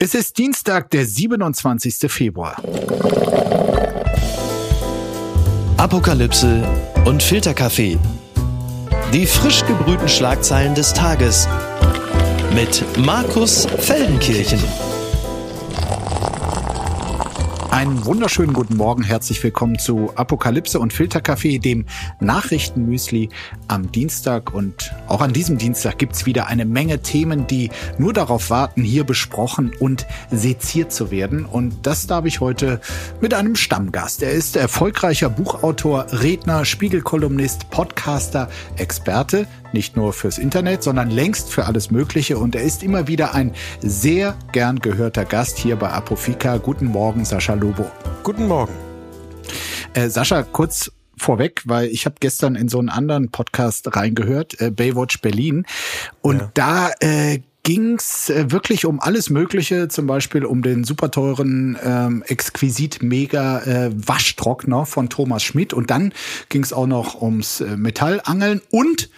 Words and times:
Es 0.00 0.14
ist 0.14 0.38
Dienstag, 0.38 0.90
der 0.90 1.04
27. 1.04 2.08
Februar. 2.08 2.62
Apokalypse 5.76 6.62
und 7.04 7.20
Filterkaffee. 7.20 7.98
Die 9.12 9.26
frisch 9.26 9.66
gebrühten 9.66 10.08
Schlagzeilen 10.08 10.76
des 10.76 10.94
Tages 10.94 11.48
mit 12.54 12.84
Markus 12.96 13.66
Feldenkirchen. 13.66 14.62
Einen 17.70 18.06
wunderschönen 18.06 18.54
guten 18.54 18.78
Morgen, 18.78 19.02
herzlich 19.02 19.44
willkommen 19.44 19.78
zu 19.78 20.10
Apokalypse 20.16 20.80
und 20.80 20.94
Filterkaffee, 20.94 21.58
dem 21.58 21.84
Nachrichtenmüsli 22.18 23.28
am 23.68 23.92
Dienstag. 23.92 24.54
Und 24.54 24.94
auch 25.06 25.20
an 25.20 25.34
diesem 25.34 25.58
Dienstag 25.58 25.98
gibt's 25.98 26.24
wieder 26.24 26.46
eine 26.46 26.64
Menge 26.64 27.02
Themen, 27.02 27.46
die 27.46 27.70
nur 27.98 28.14
darauf 28.14 28.48
warten, 28.48 28.82
hier 28.82 29.04
besprochen 29.04 29.70
und 29.80 30.06
seziert 30.30 30.92
zu 30.92 31.10
werden. 31.10 31.44
Und 31.44 31.86
das 31.86 32.06
darf 32.06 32.24
ich 32.24 32.40
heute 32.40 32.80
mit 33.20 33.34
einem 33.34 33.54
Stammgast. 33.54 34.22
Er 34.22 34.32
ist 34.32 34.56
erfolgreicher 34.56 35.28
Buchautor, 35.28 36.06
Redner, 36.10 36.64
Spiegelkolumnist, 36.64 37.68
Podcaster, 37.68 38.48
Experte, 38.76 39.46
nicht 39.72 39.96
nur 39.96 40.12
fürs 40.12 40.38
Internet, 40.38 40.82
sondern 40.82 41.10
längst 41.10 41.50
für 41.52 41.66
alles 41.66 41.90
Mögliche. 41.90 42.38
Und 42.38 42.54
er 42.54 42.62
ist 42.62 42.82
immer 42.82 43.08
wieder 43.08 43.34
ein 43.34 43.52
sehr 43.80 44.36
gern 44.52 44.78
gehörter 44.80 45.24
Gast 45.24 45.58
hier 45.58 45.76
bei 45.76 45.90
Apofika. 45.90 46.56
Guten 46.58 46.86
Morgen, 46.86 47.24
Sascha 47.24 47.54
Lobo. 47.54 47.86
Guten 48.22 48.46
Morgen. 48.46 48.72
Äh, 49.94 50.08
Sascha, 50.08 50.42
kurz 50.42 50.92
vorweg, 51.16 51.62
weil 51.64 51.88
ich 51.88 52.06
habe 52.06 52.16
gestern 52.20 52.54
in 52.54 52.68
so 52.68 52.78
einen 52.78 52.88
anderen 52.88 53.30
Podcast 53.30 53.94
reingehört, 53.96 54.60
äh, 54.60 54.70
Baywatch 54.70 55.20
Berlin. 55.20 55.66
Und 56.22 56.38
ja. 56.38 56.50
da 56.54 56.90
äh, 57.00 57.40
ging's 57.62 58.30
äh, 58.30 58.50
wirklich 58.50 58.86
um 58.86 59.00
alles 59.00 59.28
Mögliche, 59.28 59.88
zum 59.88 60.06
Beispiel 60.06 60.44
um 60.44 60.62
den 60.62 60.84
super 60.84 61.10
teuren, 61.10 61.76
ähm, 61.84 62.24
exquisit 62.26 63.02
mega 63.02 63.60
äh, 63.60 63.90
Waschtrockner 63.94 64.86
von 64.86 65.10
Thomas 65.10 65.42
Schmidt. 65.42 65.74
Und 65.74 65.90
dann 65.90 66.12
ging's 66.48 66.72
auch 66.72 66.86
noch 66.86 67.20
ums 67.20 67.60
äh, 67.60 67.76
Metallangeln 67.76 68.62
und 68.70 69.10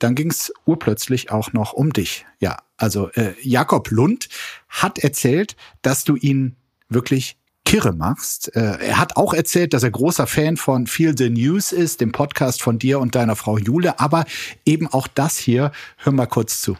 dann 0.00 0.14
ging's 0.14 0.52
urplötzlich 0.64 1.30
auch 1.30 1.52
noch 1.52 1.72
um 1.72 1.92
dich. 1.92 2.26
Ja, 2.40 2.58
also 2.76 3.10
äh, 3.10 3.34
Jakob 3.42 3.90
Lund 3.90 4.28
hat 4.68 4.98
erzählt, 4.98 5.56
dass 5.82 6.04
du 6.04 6.16
ihn 6.16 6.56
wirklich 6.88 7.36
kirre 7.64 7.92
machst. 7.92 8.54
Äh, 8.56 8.78
er 8.80 8.98
hat 8.98 9.16
auch 9.16 9.32
erzählt, 9.32 9.74
dass 9.74 9.82
er 9.82 9.90
großer 9.90 10.26
Fan 10.26 10.56
von 10.56 10.86
Feel 10.86 11.16
the 11.16 11.30
News 11.30 11.72
ist, 11.72 12.00
dem 12.00 12.10
Podcast 12.10 12.62
von 12.62 12.78
dir 12.78 12.98
und 12.98 13.14
deiner 13.14 13.36
Frau 13.36 13.58
Jule, 13.58 14.00
aber 14.00 14.24
eben 14.64 14.88
auch 14.88 15.06
das 15.06 15.36
hier, 15.36 15.70
hör 15.98 16.12
mal 16.12 16.26
kurz 16.26 16.60
zu 16.60 16.76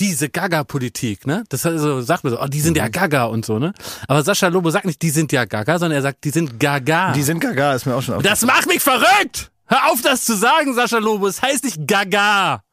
diese 0.00 0.30
Gaga-Politik, 0.30 1.26
ne? 1.26 1.44
Das 1.50 1.66
also, 1.66 2.00
sagt 2.00 2.24
man 2.24 2.32
so, 2.32 2.40
oh, 2.40 2.46
die 2.46 2.60
sind 2.60 2.76
ja 2.76 2.86
mhm. 2.86 2.92
Gaga 2.92 3.24
und 3.24 3.44
so, 3.44 3.58
ne? 3.58 3.74
Aber 4.08 4.22
Sascha 4.22 4.48
Lobo 4.48 4.70
sagt 4.70 4.86
nicht, 4.86 5.00
die 5.02 5.10
sind 5.10 5.30
ja 5.30 5.44
Gaga, 5.44 5.78
sondern 5.78 5.98
er 5.98 6.02
sagt, 6.02 6.24
die 6.24 6.30
sind 6.30 6.58
Gaga. 6.58 7.12
Die 7.12 7.22
sind 7.22 7.38
Gaga, 7.38 7.74
ist 7.74 7.84
mir 7.84 7.94
auch 7.94 8.02
schon 8.02 8.14
aufgefallen. 8.14 8.40
Das 8.40 8.46
macht 8.46 8.66
mich 8.66 8.80
verrückt! 8.80 9.49
Hör 9.70 9.92
auf, 9.92 10.02
das 10.02 10.24
zu 10.24 10.36
sagen, 10.36 10.74
Sascha 10.74 10.98
Lobo. 10.98 11.28
Es 11.28 11.40
heißt 11.40 11.62
nicht 11.62 11.86
Gaga. 11.86 12.64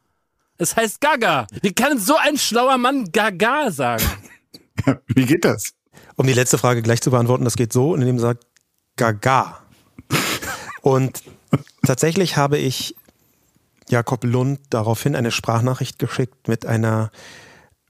Es 0.57 0.75
heißt 0.75 0.99
Gaga. 0.99 1.45
Wie 1.61 1.71
kann 1.71 1.99
so 1.99 2.17
ein 2.17 2.39
schlauer 2.39 2.79
Mann 2.79 3.11
Gaga 3.11 3.69
sagen? 3.69 4.03
Wie 5.05 5.27
geht 5.27 5.45
das? 5.45 5.75
Um 6.15 6.25
die 6.25 6.33
letzte 6.33 6.57
Frage 6.57 6.81
gleich 6.81 6.99
zu 6.99 7.11
beantworten, 7.11 7.43
das 7.43 7.55
geht 7.55 7.71
so, 7.71 7.93
indem 7.93 8.15
er 8.15 8.21
sagt 8.21 8.47
Gaga. 8.95 9.59
Und 10.81 11.21
tatsächlich 11.85 12.35
habe 12.35 12.57
ich 12.57 12.95
Jakob 13.89 14.23
Lund 14.23 14.59
daraufhin 14.71 15.15
eine 15.15 15.29
Sprachnachricht 15.29 15.99
geschickt 15.99 16.47
mit 16.47 16.65
einer 16.65 17.11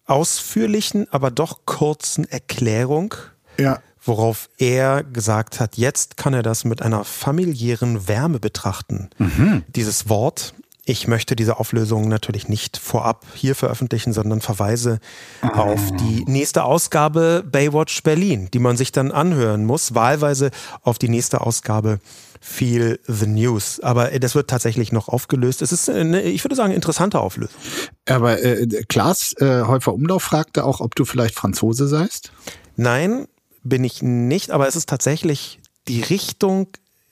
ausführlichen, 0.04 1.08
aber 1.14 1.32
doch 1.32 1.66
kurzen 1.66 2.26
Erklärung. 2.26 3.16
Ja 3.58 3.80
worauf 4.08 4.50
er 4.58 5.04
gesagt 5.04 5.60
hat, 5.60 5.78
jetzt 5.78 6.18
kann 6.18 6.34
er 6.34 6.44
das 6.44 6.66
mit 6.66 6.82
einer 6.82 7.04
familiären 7.04 8.08
Wärme 8.08 8.40
betrachten. 8.40 9.10
Mhm. 9.18 9.64
Dieses 9.76 10.10
Wort. 10.10 10.54
Ich 10.90 11.06
möchte 11.06 11.36
diese 11.36 11.60
Auflösung 11.60 12.08
natürlich 12.08 12.48
nicht 12.48 12.78
vorab 12.78 13.26
hier 13.34 13.56
veröffentlichen, 13.56 14.14
sondern 14.14 14.40
verweise 14.40 15.00
oh. 15.44 15.48
auf 15.48 15.92
die 15.98 16.24
nächste 16.28 16.64
Ausgabe 16.64 17.44
Baywatch 17.46 18.04
Berlin, 18.04 18.48
die 18.54 18.60
man 18.60 18.78
sich 18.78 18.94
dann 18.94 19.12
anhören 19.12 19.66
muss, 19.66 19.96
wahlweise 19.96 20.50
auf 20.84 20.98
die 20.98 21.10
nächste 21.10 21.42
Ausgabe 21.42 22.00
Feel 22.40 23.02
the 23.06 23.28
News. 23.28 23.82
Aber 23.82 24.12
das 24.12 24.34
wird 24.34 24.50
tatsächlich 24.50 24.94
noch 24.94 25.10
aufgelöst. 25.10 25.62
Es 25.62 25.74
ist, 25.74 25.90
eine, 25.90 26.22
ich 26.22 26.46
würde 26.46 26.56
sagen, 26.56 26.72
interessante 26.72 27.20
Auflösung. 27.20 27.60
Aber 28.08 28.42
äh, 28.42 28.66
Klaas 28.88 29.34
äh, 29.40 29.64
Häufer 29.64 29.94
Umlauf 29.94 30.24
fragte 30.24 30.64
auch, 30.64 30.80
ob 30.80 30.96
du 30.96 31.04
vielleicht 31.04 31.36
Franzose 31.36 31.90
seist? 31.90 32.32
Nein, 32.78 33.28
bin 33.68 33.84
ich 33.84 34.02
nicht, 34.02 34.52
aber 34.52 34.68
es 34.68 34.76
ist 34.76 34.90
tatsächlich 34.90 35.60
die 35.88 36.02
Richtung 36.02 36.68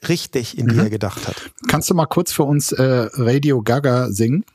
richtig, 0.08 0.58
in 0.58 0.68
die 0.68 0.76
mhm. 0.76 0.82
er 0.82 0.90
gedacht 0.90 1.28
hat. 1.28 1.52
Kannst 1.68 1.90
du 1.90 1.94
mal 1.94 2.06
kurz 2.06 2.32
für 2.32 2.44
uns 2.44 2.72
äh, 2.72 3.08
Radio 3.14 3.62
Gaga 3.62 4.10
singen? 4.12 4.46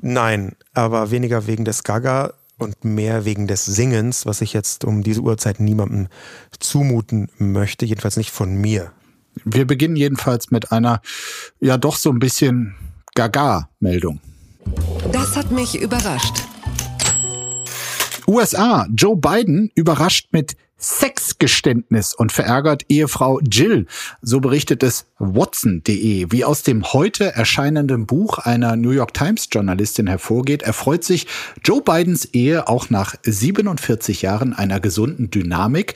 Nein, 0.00 0.56
aber 0.72 1.10
weniger 1.10 1.46
wegen 1.46 1.64
des 1.64 1.84
Gaga 1.84 2.32
und 2.58 2.84
mehr 2.84 3.24
wegen 3.24 3.46
des 3.46 3.64
Singens, 3.64 4.26
was 4.26 4.40
ich 4.40 4.52
jetzt 4.52 4.84
um 4.84 5.02
diese 5.02 5.20
Uhrzeit 5.20 5.60
niemandem 5.60 6.08
zumuten 6.58 7.28
möchte, 7.38 7.86
jedenfalls 7.86 8.16
nicht 8.16 8.30
von 8.30 8.54
mir. 8.54 8.92
Wir 9.44 9.66
beginnen 9.66 9.96
jedenfalls 9.96 10.50
mit 10.50 10.72
einer, 10.72 11.00
ja 11.60 11.78
doch 11.78 11.96
so 11.96 12.10
ein 12.10 12.18
bisschen 12.18 12.74
Gaga-Meldung. 13.14 14.20
Das 15.12 15.36
hat 15.36 15.50
mich 15.50 15.80
überrascht. 15.80 16.34
USA, 18.26 18.86
Joe 18.94 19.16
Biden 19.16 19.70
überrascht 19.74 20.28
mit 20.32 20.56
Sexgeständnis 20.80 22.14
und 22.14 22.32
verärgert 22.32 22.84
Ehefrau 22.88 23.40
Jill. 23.40 23.86
So 24.22 24.40
berichtet 24.40 24.82
es 24.82 25.06
Watson.de. 25.18 26.26
Wie 26.30 26.44
aus 26.44 26.62
dem 26.62 26.92
heute 26.92 27.32
erscheinenden 27.34 28.06
Buch 28.06 28.38
einer 28.38 28.74
New 28.76 28.90
York 28.90 29.14
Times 29.14 29.48
Journalistin 29.52 30.06
hervorgeht, 30.06 30.62
erfreut 30.62 31.04
sich 31.04 31.26
Joe 31.64 31.82
Bidens 31.82 32.24
Ehe 32.24 32.66
auch 32.66 32.90
nach 32.90 33.14
47 33.22 34.22
Jahren 34.22 34.54
einer 34.54 34.80
gesunden 34.80 35.30
Dynamik. 35.30 35.94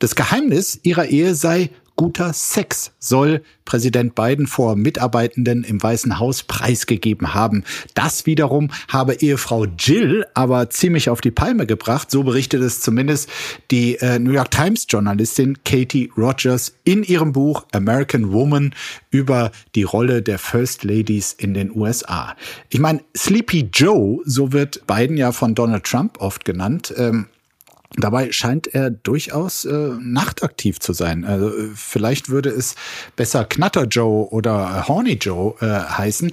Das 0.00 0.16
Geheimnis 0.16 0.80
ihrer 0.82 1.06
Ehe 1.06 1.34
sei 1.34 1.70
guter 1.96 2.32
Sex 2.32 2.92
soll 2.98 3.42
Präsident 3.64 4.14
Biden 4.14 4.46
vor 4.46 4.76
Mitarbeitenden 4.76 5.64
im 5.64 5.82
Weißen 5.82 6.18
Haus 6.18 6.42
preisgegeben 6.42 7.34
haben. 7.34 7.64
Das 7.94 8.26
wiederum 8.26 8.70
habe 8.88 9.14
Ehefrau 9.14 9.64
Jill 9.64 10.26
aber 10.34 10.70
ziemlich 10.70 11.08
auf 11.08 11.20
die 11.20 11.30
Palme 11.30 11.66
gebracht. 11.66 12.10
So 12.10 12.24
berichtet 12.24 12.62
es 12.62 12.80
zumindest 12.80 13.30
die 13.70 13.96
äh, 13.96 14.18
New 14.18 14.32
York 14.32 14.50
Times 14.50 14.86
Journalistin 14.88 15.58
Katie 15.64 16.10
Rogers 16.16 16.74
in 16.84 17.02
ihrem 17.02 17.32
Buch 17.32 17.64
American 17.72 18.32
Woman 18.32 18.74
über 19.10 19.50
die 19.74 19.84
Rolle 19.84 20.22
der 20.22 20.38
First 20.38 20.84
Ladies 20.84 21.32
in 21.32 21.54
den 21.54 21.74
USA. 21.74 22.36
Ich 22.68 22.80
meine, 22.80 23.00
Sleepy 23.16 23.70
Joe, 23.72 24.20
so 24.24 24.52
wird 24.52 24.86
Biden 24.86 25.16
ja 25.16 25.32
von 25.32 25.54
Donald 25.54 25.84
Trump 25.84 26.20
oft 26.20 26.44
genannt, 26.44 26.92
ähm, 26.96 27.26
Dabei 27.96 28.32
scheint 28.32 28.66
er 28.66 28.90
durchaus 28.90 29.64
äh, 29.64 29.90
nachtaktiv 30.00 30.80
zu 30.80 30.92
sein. 30.92 31.24
Also, 31.24 31.48
äh, 31.48 31.70
vielleicht 31.74 32.28
würde 32.28 32.50
es 32.50 32.74
besser 33.14 33.44
Knatter 33.44 33.84
Joe 33.84 34.28
oder 34.30 34.88
Horny 34.88 35.14
Joe 35.14 35.54
äh, 35.60 35.66
heißen. 35.66 36.32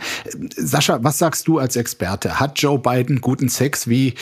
Sascha, 0.58 1.04
was 1.04 1.20
sagst 1.20 1.48
du 1.48 1.60
als 1.60 1.76
Experte? 1.76 2.40
Hat 2.40 2.60
Joe 2.60 2.80
Biden 2.80 3.22
guten 3.22 3.48
Sex, 3.48 3.88
wie 3.88 4.16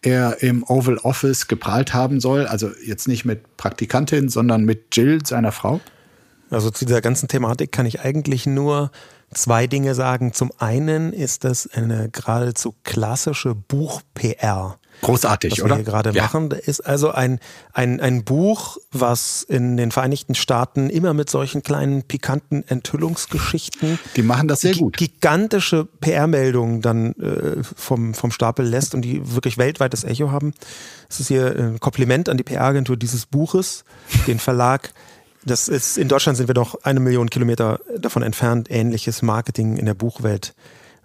er 0.00 0.42
im 0.42 0.62
Oval 0.62 0.96
Office 0.98 1.48
geprahlt 1.48 1.92
haben 1.92 2.20
soll? 2.20 2.46
Also 2.46 2.70
jetzt 2.84 3.08
nicht 3.08 3.24
mit 3.24 3.56
Praktikantin, 3.58 4.28
sondern 4.28 4.64
mit 4.64 4.96
Jill, 4.96 5.24
seiner 5.26 5.52
Frau? 5.52 5.80
Also 6.48 6.70
zu 6.70 6.86
dieser 6.86 7.00
ganzen 7.00 7.28
Thematik 7.28 7.72
kann 7.72 7.86
ich 7.86 8.00
eigentlich 8.00 8.46
nur 8.46 8.90
zwei 9.34 9.66
Dinge 9.66 9.94
sagen. 9.94 10.32
Zum 10.32 10.52
einen 10.58 11.12
ist 11.12 11.44
das 11.44 11.66
eine 11.66 12.08
geradezu 12.08 12.74
klassische 12.84 13.54
Buch-PR. 13.54 14.78
Großartig, 15.02 15.52
was 15.52 15.62
oder? 15.62 15.70
wir 15.70 15.76
hier 15.76 15.84
gerade 15.84 16.10
ja. 16.12 16.22
machen. 16.22 16.48
Das 16.48 16.60
ist 16.60 16.80
also 16.80 17.10
ein, 17.10 17.38
ein, 17.72 18.00
ein 18.00 18.24
Buch, 18.24 18.78
was 18.92 19.42
in 19.42 19.76
den 19.76 19.90
Vereinigten 19.90 20.34
Staaten 20.34 20.90
immer 20.90 21.14
mit 21.14 21.30
solchen 21.30 21.62
kleinen 21.62 22.02
pikanten 22.02 22.66
Enthüllungsgeschichten. 22.66 23.98
Die 24.16 24.22
machen 24.22 24.48
das 24.48 24.62
sehr 24.62 24.74
gut. 24.74 24.96
Gigantische 24.96 25.86
PR-Meldungen 26.00 26.82
dann 26.82 27.12
äh, 27.14 27.62
vom, 27.62 28.14
vom 28.14 28.30
Stapel 28.30 28.66
lässt 28.66 28.94
und 28.94 29.02
die 29.02 29.34
wirklich 29.34 29.58
weltweites 29.58 30.04
Echo 30.04 30.30
haben. 30.30 30.54
Es 31.08 31.20
ist 31.20 31.28
hier 31.28 31.54
ein 31.56 31.80
Kompliment 31.80 32.28
an 32.28 32.36
die 32.36 32.44
PR-Agentur 32.44 32.96
dieses 32.96 33.26
Buches, 33.26 33.84
den 34.26 34.38
Verlag. 34.38 34.92
Das 35.44 35.68
ist, 35.68 35.96
in 35.96 36.08
Deutschland 36.08 36.36
sind 36.36 36.48
wir 36.48 36.54
doch 36.54 36.82
eine 36.82 36.98
Million 36.98 37.30
Kilometer 37.30 37.78
davon 37.98 38.22
entfernt, 38.22 38.68
ähnliches 38.70 39.22
Marketing 39.22 39.76
in 39.76 39.86
der 39.86 39.94
Buchwelt 39.94 40.54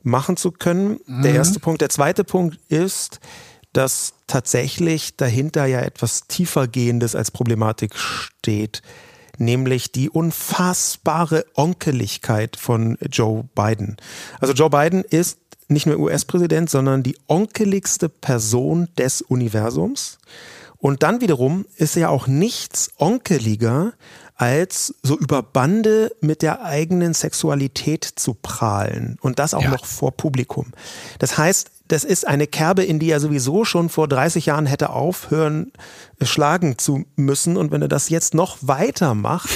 machen 0.03 0.38
zu 0.38 0.51
können. 0.51 0.99
Mhm. 1.05 1.21
Der 1.21 1.33
erste 1.33 1.59
Punkt. 1.59 1.81
Der 1.81 1.89
zweite 1.89 2.23
Punkt 2.23 2.57
ist, 2.69 3.19
dass 3.73 4.13
tatsächlich 4.27 5.15
dahinter 5.18 5.65
ja 5.65 5.81
etwas 5.81 6.27
tiefergehendes 6.27 7.15
als 7.15 7.31
Problematik 7.31 7.95
steht, 7.95 8.81
nämlich 9.38 9.91
die 9.91 10.09
unfassbare 10.09 11.45
Onkeligkeit 11.56 12.57
von 12.57 12.97
Joe 13.12 13.47
Biden. 13.56 13.97
Also 14.39 14.53
Joe 14.53 14.69
Biden 14.69 15.03
ist 15.03 15.39
nicht 15.68 15.85
nur 15.85 15.97
US-Präsident, 16.00 16.69
sondern 16.69 17.01
die 17.01 17.18
onkeligste 17.27 18.09
Person 18.09 18.89
des 18.97 19.21
Universums. 19.21 20.19
Und 20.77 21.03
dann 21.03 21.21
wiederum 21.21 21.65
ist 21.75 21.95
ja 21.95 22.09
auch 22.09 22.27
nichts 22.27 22.91
onkeliger, 22.97 23.94
als 24.41 24.95
so 25.03 25.19
über 25.19 25.43
Bande 25.43 26.11
mit 26.19 26.41
der 26.41 26.65
eigenen 26.65 27.13
Sexualität 27.13 28.03
zu 28.15 28.33
prahlen 28.33 29.17
und 29.21 29.38
das 29.38 29.53
auch 29.53 29.61
Ja. 29.61 29.69
noch 29.69 29.85
vor 29.85 30.11
Publikum. 30.11 30.71
Das 31.19 31.38
heißt, 31.38 31.69
das 31.89 32.03
ist 32.03 32.27
eine 32.27 32.47
Kerbe, 32.47 32.83
in 32.83 32.97
die 32.97 33.11
er 33.11 33.19
sowieso 33.19 33.65
schon 33.65 33.89
vor 33.89 34.07
30 34.07 34.47
Jahren 34.47 34.65
hätte 34.65 34.89
aufhören, 34.89 35.71
schlagen 36.23 36.79
zu 36.79 37.05
müssen. 37.15 37.55
Und 37.55 37.69
wenn 37.71 37.83
er 37.83 37.88
das 37.88 38.09
jetzt 38.09 38.33
noch 38.33 38.57
weiter 38.61 39.13
macht, 39.13 39.49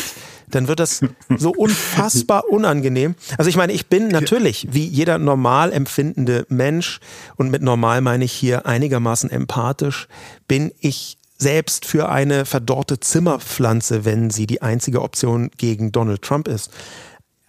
dann 0.51 0.67
wird 0.67 0.79
das 0.79 0.99
so 1.35 1.49
unfassbar 1.57 2.43
unangenehm. 2.49 3.15
Also 3.39 3.49
ich 3.49 3.55
meine, 3.55 3.73
ich 3.73 3.87
bin 3.87 4.09
natürlich 4.09 4.67
wie 4.69 4.85
jeder 4.85 5.17
normal 5.17 5.73
empfindende 5.73 6.45
Mensch 6.49 6.99
und 7.37 7.49
mit 7.49 7.63
normal 7.63 8.01
meine 8.01 8.25
ich 8.25 8.33
hier 8.33 8.67
einigermaßen 8.67 9.31
empathisch, 9.31 10.07
bin 10.47 10.71
ich 10.79 11.17
selbst 11.45 11.85
für 11.85 12.09
eine 12.09 12.43
verdorrte 12.43 12.99
Zimmerpflanze, 12.99 14.03
wenn 14.03 14.31
sie 14.31 14.47
die 14.47 14.63
einzige 14.63 15.03
Option 15.03 15.51
gegen 15.59 15.91
Donald 15.91 16.23
Trump 16.23 16.47
ist. 16.47 16.71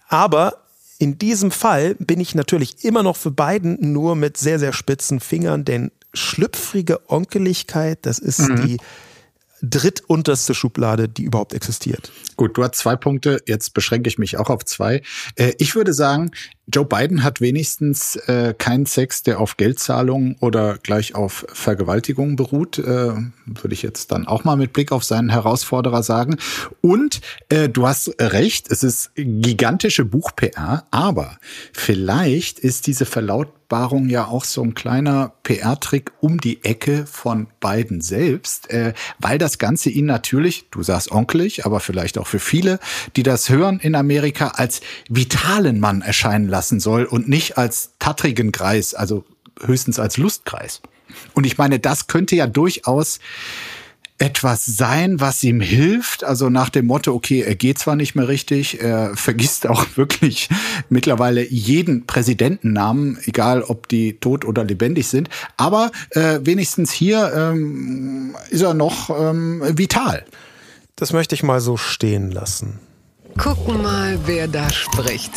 Aber 0.07 0.65
in 0.99 1.17
diesem 1.17 1.49
Fall 1.49 1.95
bin 1.95 2.19
ich 2.19 2.35
natürlich 2.35 2.85
immer 2.85 3.01
noch 3.01 3.17
für 3.17 3.31
Biden, 3.31 3.91
nur 3.91 4.15
mit 4.15 4.37
sehr, 4.37 4.59
sehr 4.59 4.71
spitzen 4.71 5.19
Fingern, 5.19 5.65
denn 5.65 5.89
schlüpfrige 6.13 7.09
Onkeligkeit, 7.09 8.05
das 8.05 8.19
ist 8.19 8.47
die 8.47 8.77
drittunterste 9.63 10.53
Schublade, 10.53 11.09
die 11.09 11.23
überhaupt 11.23 11.55
existiert. 11.55 12.11
Gut, 12.35 12.55
du 12.55 12.63
hast 12.63 12.75
zwei 12.75 12.95
Punkte. 12.95 13.41
Jetzt 13.47 13.73
beschränke 13.73 14.09
ich 14.09 14.19
mich 14.19 14.37
auch 14.37 14.51
auf 14.51 14.63
zwei. 14.63 15.01
Äh, 15.37 15.53
ich 15.57 15.73
würde 15.73 15.93
sagen, 15.95 16.29
Joe 16.69 16.83
Biden 16.83 17.23
hat 17.23 17.39
wenigstens 17.39 18.17
äh, 18.27 18.53
keinen 18.57 18.85
Sex, 18.85 19.23
der 19.23 19.39
auf 19.39 19.55
Geldzahlungen 19.55 20.35
oder 20.41 20.77
gleich 20.77 21.15
auf 21.15 21.45
Vergewaltigung 21.53 22.35
beruht. 22.35 22.77
Äh, 22.77 23.13
würde 23.45 23.73
ich 23.73 23.83
jetzt 23.83 24.11
dann 24.11 24.27
auch 24.27 24.43
mal 24.43 24.57
mit 24.57 24.73
Blick 24.73 24.91
auf 24.91 25.05
seinen 25.05 25.29
Herausforderer 25.29 26.03
sagen. 26.03 26.35
Und 26.81 27.21
äh, 27.47 27.69
du 27.69 27.87
hast 27.87 28.13
recht, 28.19 28.69
es 28.69 28.83
ist 28.83 29.11
gigantische 29.15 30.03
Buch-PR, 30.03 30.83
aber 30.91 31.37
vielleicht 31.71 32.59
ist 32.59 32.87
diese 32.87 33.05
Verlautbarung 33.05 34.09
ja 34.09 34.25
auch 34.25 34.43
so 34.43 34.61
ein 34.61 34.73
kleiner 34.73 35.31
PR-Trick 35.43 36.11
um 36.19 36.37
die 36.41 36.65
Ecke 36.65 37.05
von 37.05 37.47
Biden 37.61 38.01
selbst, 38.01 38.69
äh, 38.71 38.93
weil 39.19 39.37
das 39.37 39.57
Ganze 39.57 39.89
ihn 39.89 40.05
natürlich, 40.05 40.65
du 40.69 40.83
sagst 40.83 41.13
onkelig, 41.13 41.65
aber 41.65 41.79
vielleicht 41.79 42.17
auch 42.17 42.27
für 42.27 42.39
viele, 42.39 42.79
die 43.15 43.23
das 43.23 43.49
hören 43.49 43.79
in 43.79 43.95
Amerika, 43.95 44.49
als 44.49 44.81
vitalen 45.07 45.79
Mann 45.79 46.01
erscheinen 46.01 46.49
lassen 46.49 46.56
soll 46.61 47.05
und 47.05 47.27
nicht 47.27 47.57
als 47.57 47.91
tattrigen 47.99 48.51
Greis, 48.51 48.93
also 48.93 49.25
höchstens 49.61 49.99
als 49.99 50.17
Lustkreis. 50.17 50.81
Und 51.33 51.45
ich 51.45 51.57
meine, 51.57 51.79
das 51.79 52.07
könnte 52.07 52.35
ja 52.35 52.47
durchaus 52.47 53.19
etwas 54.19 54.65
sein, 54.65 55.19
was 55.19 55.43
ihm 55.43 55.61
hilft. 55.61 56.23
Also 56.23 56.49
nach 56.49 56.69
dem 56.69 56.87
Motto, 56.87 57.13
okay, 57.13 57.41
er 57.41 57.55
geht 57.55 57.77
zwar 57.77 57.95
nicht 57.95 58.15
mehr 58.15 58.27
richtig, 58.27 58.81
er 58.81 59.11
vergisst 59.15 59.67
auch 59.67 59.85
wirklich 59.95 60.49
mittlerweile 60.89 61.47
jeden 61.47 62.07
Präsidentennamen, 62.07 63.19
egal 63.25 63.61
ob 63.63 63.87
die 63.87 64.13
tot 64.13 64.45
oder 64.45 64.63
lebendig 64.63 65.07
sind, 65.07 65.29
aber 65.55 65.91
äh, 66.11 66.39
wenigstens 66.41 66.91
hier 66.91 67.31
ähm, 67.35 68.35
ist 68.49 68.61
er 68.61 68.73
noch 68.73 69.09
ähm, 69.09 69.61
vital. 69.77 70.25
Das 70.95 71.13
möchte 71.13 71.35
ich 71.35 71.43
mal 71.43 71.61
so 71.61 71.77
stehen 71.77 72.31
lassen. 72.31 72.79
Gucken 73.37 73.83
mal, 73.83 74.17
wer 74.25 74.47
da 74.47 74.67
spricht. 74.71 75.31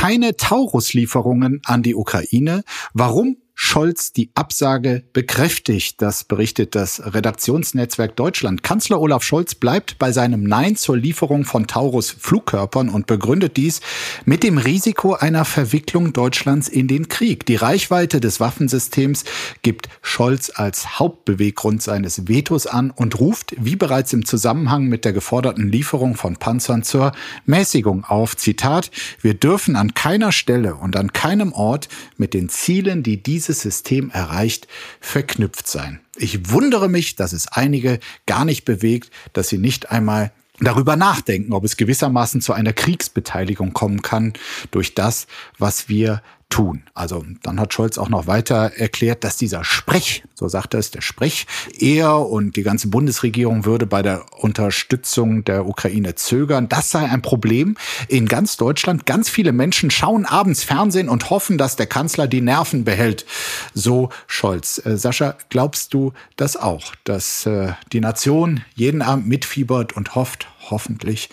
Keine 0.00 0.34
Taurus-Lieferungen 0.34 1.60
an 1.66 1.82
die 1.82 1.94
Ukraine. 1.94 2.64
Warum 2.94 3.36
Scholz 3.62 4.12
die 4.14 4.30
Absage 4.34 5.04
bekräftigt. 5.12 6.00
Das 6.00 6.24
berichtet 6.24 6.74
das 6.74 7.14
Redaktionsnetzwerk 7.14 8.16
Deutschland. 8.16 8.62
Kanzler 8.62 8.98
Olaf 8.98 9.22
Scholz 9.22 9.54
bleibt 9.54 9.98
bei 9.98 10.12
seinem 10.12 10.44
Nein 10.44 10.76
zur 10.76 10.96
Lieferung 10.96 11.44
von 11.44 11.66
Taurus 11.66 12.10
Flugkörpern 12.10 12.88
und 12.88 13.06
begründet 13.06 13.58
dies 13.58 13.82
mit 14.24 14.42
dem 14.44 14.56
Risiko 14.56 15.12
einer 15.12 15.44
Verwicklung 15.44 16.14
Deutschlands 16.14 16.68
in 16.68 16.88
den 16.88 17.08
Krieg. 17.08 17.44
Die 17.44 17.54
Reichweite 17.54 18.18
des 18.18 18.40
Waffensystems 18.40 19.24
gibt 19.60 19.90
Scholz 20.00 20.50
als 20.54 20.98
Hauptbeweggrund 20.98 21.82
seines 21.82 22.26
Vetos 22.28 22.66
an 22.66 22.90
und 22.90 23.20
ruft, 23.20 23.54
wie 23.58 23.76
bereits 23.76 24.14
im 24.14 24.24
Zusammenhang 24.24 24.86
mit 24.86 25.04
der 25.04 25.12
geforderten 25.12 25.68
Lieferung 25.68 26.16
von 26.16 26.36
Panzern 26.36 26.82
zur 26.82 27.12
Mäßigung 27.44 28.04
auf. 28.04 28.38
Zitat, 28.38 28.90
wir 29.20 29.34
dürfen 29.34 29.76
an 29.76 29.92
keiner 29.92 30.32
Stelle 30.32 30.76
und 30.76 30.96
an 30.96 31.12
keinem 31.12 31.52
Ort 31.52 31.90
mit 32.16 32.32
den 32.32 32.48
Zielen, 32.48 33.02
die 33.02 33.22
dieses 33.50 33.62
System 33.62 34.10
erreicht, 34.10 34.68
verknüpft 35.00 35.66
sein. 35.66 36.00
Ich 36.16 36.50
wundere 36.50 36.88
mich, 36.88 37.16
dass 37.16 37.32
es 37.32 37.48
einige 37.48 37.98
gar 38.26 38.44
nicht 38.44 38.64
bewegt, 38.64 39.10
dass 39.32 39.48
sie 39.48 39.58
nicht 39.58 39.90
einmal 39.90 40.30
darüber 40.60 40.94
nachdenken, 40.94 41.52
ob 41.52 41.64
es 41.64 41.76
gewissermaßen 41.76 42.40
zu 42.42 42.52
einer 42.52 42.72
Kriegsbeteiligung 42.72 43.72
kommen 43.72 44.02
kann 44.02 44.34
durch 44.70 44.94
das, 44.94 45.26
was 45.58 45.88
wir 45.88 46.22
tun. 46.50 46.82
Also 46.94 47.24
dann 47.42 47.58
hat 47.58 47.72
Scholz 47.72 47.96
auch 47.96 48.08
noch 48.08 48.26
weiter 48.26 48.72
erklärt, 48.76 49.24
dass 49.24 49.36
dieser 49.36 49.64
Sprech, 49.64 50.24
so 50.34 50.48
sagt 50.48 50.74
er 50.74 50.80
es, 50.80 50.90
der 50.90 51.00
Sprech, 51.00 51.46
er 51.78 52.28
und 52.28 52.56
die 52.56 52.62
ganze 52.62 52.88
Bundesregierung 52.88 53.64
würde 53.64 53.86
bei 53.86 54.02
der 54.02 54.26
Unterstützung 54.38 55.44
der 55.44 55.66
Ukraine 55.66 56.16
zögern. 56.16 56.68
Das 56.68 56.90
sei 56.90 57.08
ein 57.08 57.22
Problem 57.22 57.76
in 58.08 58.26
ganz 58.26 58.56
Deutschland. 58.56 59.06
Ganz 59.06 59.30
viele 59.30 59.52
Menschen 59.52 59.90
schauen 59.90 60.26
abends 60.26 60.64
Fernsehen 60.64 61.08
und 61.08 61.30
hoffen, 61.30 61.56
dass 61.56 61.76
der 61.76 61.86
Kanzler 61.86 62.26
die 62.26 62.40
Nerven 62.42 62.84
behält. 62.84 63.24
So 63.72 64.10
Scholz. 64.26 64.84
Äh, 64.84 64.98
Sascha, 64.98 65.36
glaubst 65.48 65.94
du 65.94 66.12
das 66.36 66.56
auch, 66.56 66.94
dass 67.04 67.46
äh, 67.46 67.72
die 67.92 68.00
Nation 68.00 68.62
jeden 68.74 69.02
Abend 69.02 69.28
mitfiebert 69.28 69.96
und 69.96 70.16
hofft, 70.16 70.48
hoffentlich 70.68 71.30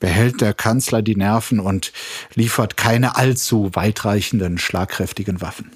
behält 0.00 0.40
der 0.40 0.54
Kanzler 0.54 1.02
die 1.02 1.16
Nerven 1.16 1.60
und 1.60 1.92
liefert 2.34 2.76
keine 2.76 3.16
allzu 3.16 3.70
weitreichenden, 3.74 4.58
schlagkräftigen 4.58 5.40
Waffen. 5.40 5.70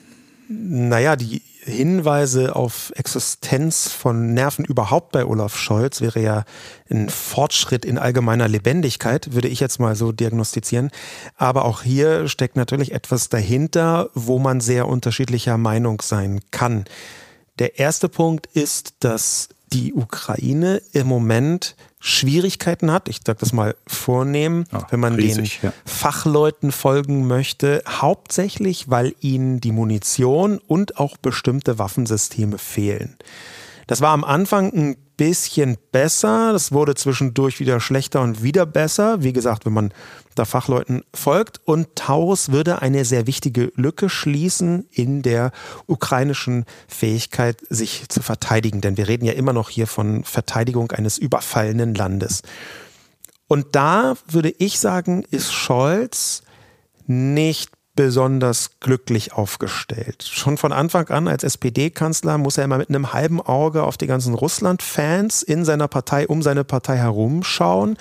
Naja, 0.49 1.17
die 1.17 1.43
Hinweise 1.63 2.57
auf 2.57 2.93
Existenz 2.97 3.89
von 3.89 4.33
Nerven 4.33 4.65
überhaupt 4.65 5.13
bei 5.13 5.25
Olaf 5.25 5.57
Scholz 5.57 6.01
wäre 6.01 6.21
ja 6.21 6.45
ein 6.91 7.09
Fortschritt 7.09 7.85
in 7.85 7.99
allgemeiner 7.99 8.49
Lebendigkeit, 8.49 9.35
würde 9.35 9.49
ich 9.49 9.61
jetzt 9.61 9.79
mal 9.79 9.95
so 9.95 10.11
diagnostizieren. 10.11 10.91
Aber 11.37 11.67
auch 11.67 11.83
hier 11.83 12.29
steckt 12.29 12.57
natürlich 12.57 12.93
etwas 12.93 13.29
dahinter, 13.29 14.11
wo 14.15 14.39
man 14.39 14.61
sehr 14.61 14.89
unterschiedlicher 14.89 15.59
Meinung 15.59 16.01
sein 16.01 16.41
kann. 16.51 16.87
Der 17.59 17.79
erste 17.79 18.09
Punkt 18.09 18.47
ist, 18.55 18.95
dass 19.01 19.51
die 19.73 19.93
Ukraine 19.93 20.83
im 20.93 21.07
Moment 21.07 21.77
Schwierigkeiten 22.01 22.91
hat, 22.91 23.09
ich 23.09 23.21
sage 23.25 23.39
das 23.41 23.53
mal 23.53 23.77
vornehm, 23.87 24.65
Ja, 24.73 24.87
wenn 24.91 25.01
man 25.01 25.15
riesig, 25.15 25.61
den 25.61 25.69
ja. 25.69 25.75
Fachleuten 25.85 26.73
folgen 26.73 27.27
möchte, 27.27 27.83
hauptsächlich, 27.87 28.89
weil 28.89 29.15
ihnen 29.21 29.61
die 29.61 29.71
Munition 29.71 30.59
und 30.67 30.97
auch 30.99 31.19
bestimmte 31.19 31.79
Waffensysteme 31.79 32.57
fehlen. 32.57 33.17
Das 33.87 34.01
war 34.01 34.11
am 34.11 34.25
Anfang 34.25 34.73
ein 34.73 34.97
bisschen 35.21 35.77
besser, 35.93 36.55
das 36.55 36.73
wurde 36.73 36.95
zwischendurch 36.95 37.61
wieder 37.61 37.79
schlechter 37.79 38.23
und 38.23 38.43
wieder 38.43 38.65
besser, 38.65 39.23
wie 39.23 39.35
gesagt, 39.35 39.67
wenn 39.67 39.75
man 39.75 39.93
da 40.35 40.47
Fachleuten 40.47 41.05
folgt. 41.13 41.61
Und 41.67 41.95
Taurus 41.95 42.53
würde 42.53 42.81
eine 42.81 43.05
sehr 43.05 43.27
wichtige 43.27 43.71
Lücke 43.75 44.09
schließen 44.09 44.89
in 44.91 45.21
der 45.21 45.53
ukrainischen 45.87 46.65
Fähigkeit, 46.89 47.59
sich 47.69 48.09
zu 48.09 48.23
verteidigen. 48.23 48.81
Denn 48.81 48.97
wir 48.97 49.09
reden 49.09 49.27
ja 49.27 49.35
immer 49.35 49.53
noch 49.53 49.69
hier 49.69 49.87
von 49.87 50.25
Verteidigung 50.25 50.91
eines 50.93 51.19
überfallenen 51.19 51.95
Landes. 51.95 52.41
Und 53.47 53.77
da 53.77 54.15
würde 54.27 54.55
ich 54.57 54.81
sagen, 54.81 55.23
ist 55.31 55.53
Scholz 55.53 56.45
nicht 57.07 57.73
besonders 58.01 58.71
glücklich 58.81 59.35
aufgestellt. 59.35 60.23
Schon 60.23 60.57
von 60.57 60.73
Anfang 60.73 61.09
an 61.09 61.29
als 61.29 61.45
SPD-Kanzler 61.45 62.39
muss 62.39 62.57
er 62.57 62.65
immer 62.65 62.79
mit 62.79 62.89
einem 62.89 63.13
halben 63.13 63.43
Auge 63.43 63.83
auf 63.83 63.99
die 63.99 64.07
ganzen 64.07 64.33
Russland-Fans 64.33 65.43
in 65.43 65.67
seiner 65.67 65.87
Partei, 65.87 66.27
um 66.27 66.41
seine 66.41 66.65
Partei 66.65 66.97
herumschauen. 66.97 67.99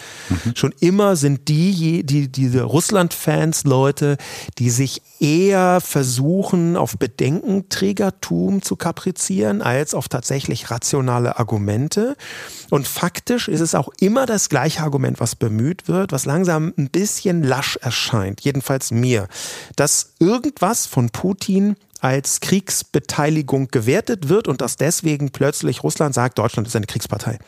Schon 0.55 0.73
immer 0.79 1.17
sind 1.17 1.49
die, 1.49 2.05
die 2.05 2.31
diese 2.31 2.63
Russland-Fans 2.63 3.65
Leute, 3.65 4.15
die 4.57 4.69
sich 4.69 5.01
eher 5.19 5.81
versuchen, 5.81 6.77
auf 6.77 6.97
Bedenkenträgertum 6.97 8.61
zu 8.61 8.77
kaprizieren, 8.77 9.61
als 9.61 9.93
auf 9.93 10.07
tatsächlich 10.07 10.71
rationale 10.71 11.39
Argumente. 11.39 12.15
Und 12.69 12.87
faktisch 12.87 13.47
ist 13.47 13.61
es 13.61 13.75
auch 13.75 13.89
immer 13.99 14.25
das 14.25 14.49
gleiche 14.49 14.81
Argument, 14.81 15.19
was 15.19 15.35
bemüht 15.35 15.87
wird, 15.87 16.11
was 16.11 16.25
langsam 16.25 16.73
ein 16.77 16.89
bisschen 16.89 17.43
lasch 17.43 17.77
erscheint, 17.77 18.41
jedenfalls 18.41 18.91
mir, 18.91 19.27
dass 19.75 20.13
irgendwas 20.19 20.85
von 20.85 21.09
Putin 21.09 21.75
als 21.99 22.39
Kriegsbeteiligung 22.39 23.67
gewertet 23.69 24.29
wird 24.29 24.47
und 24.47 24.61
dass 24.61 24.77
deswegen 24.77 25.31
plötzlich 25.31 25.83
Russland 25.83 26.13
sagt, 26.15 26.37
Deutschland 26.37 26.67
ist 26.67 26.75
eine 26.75 26.85
Kriegspartei. 26.85 27.39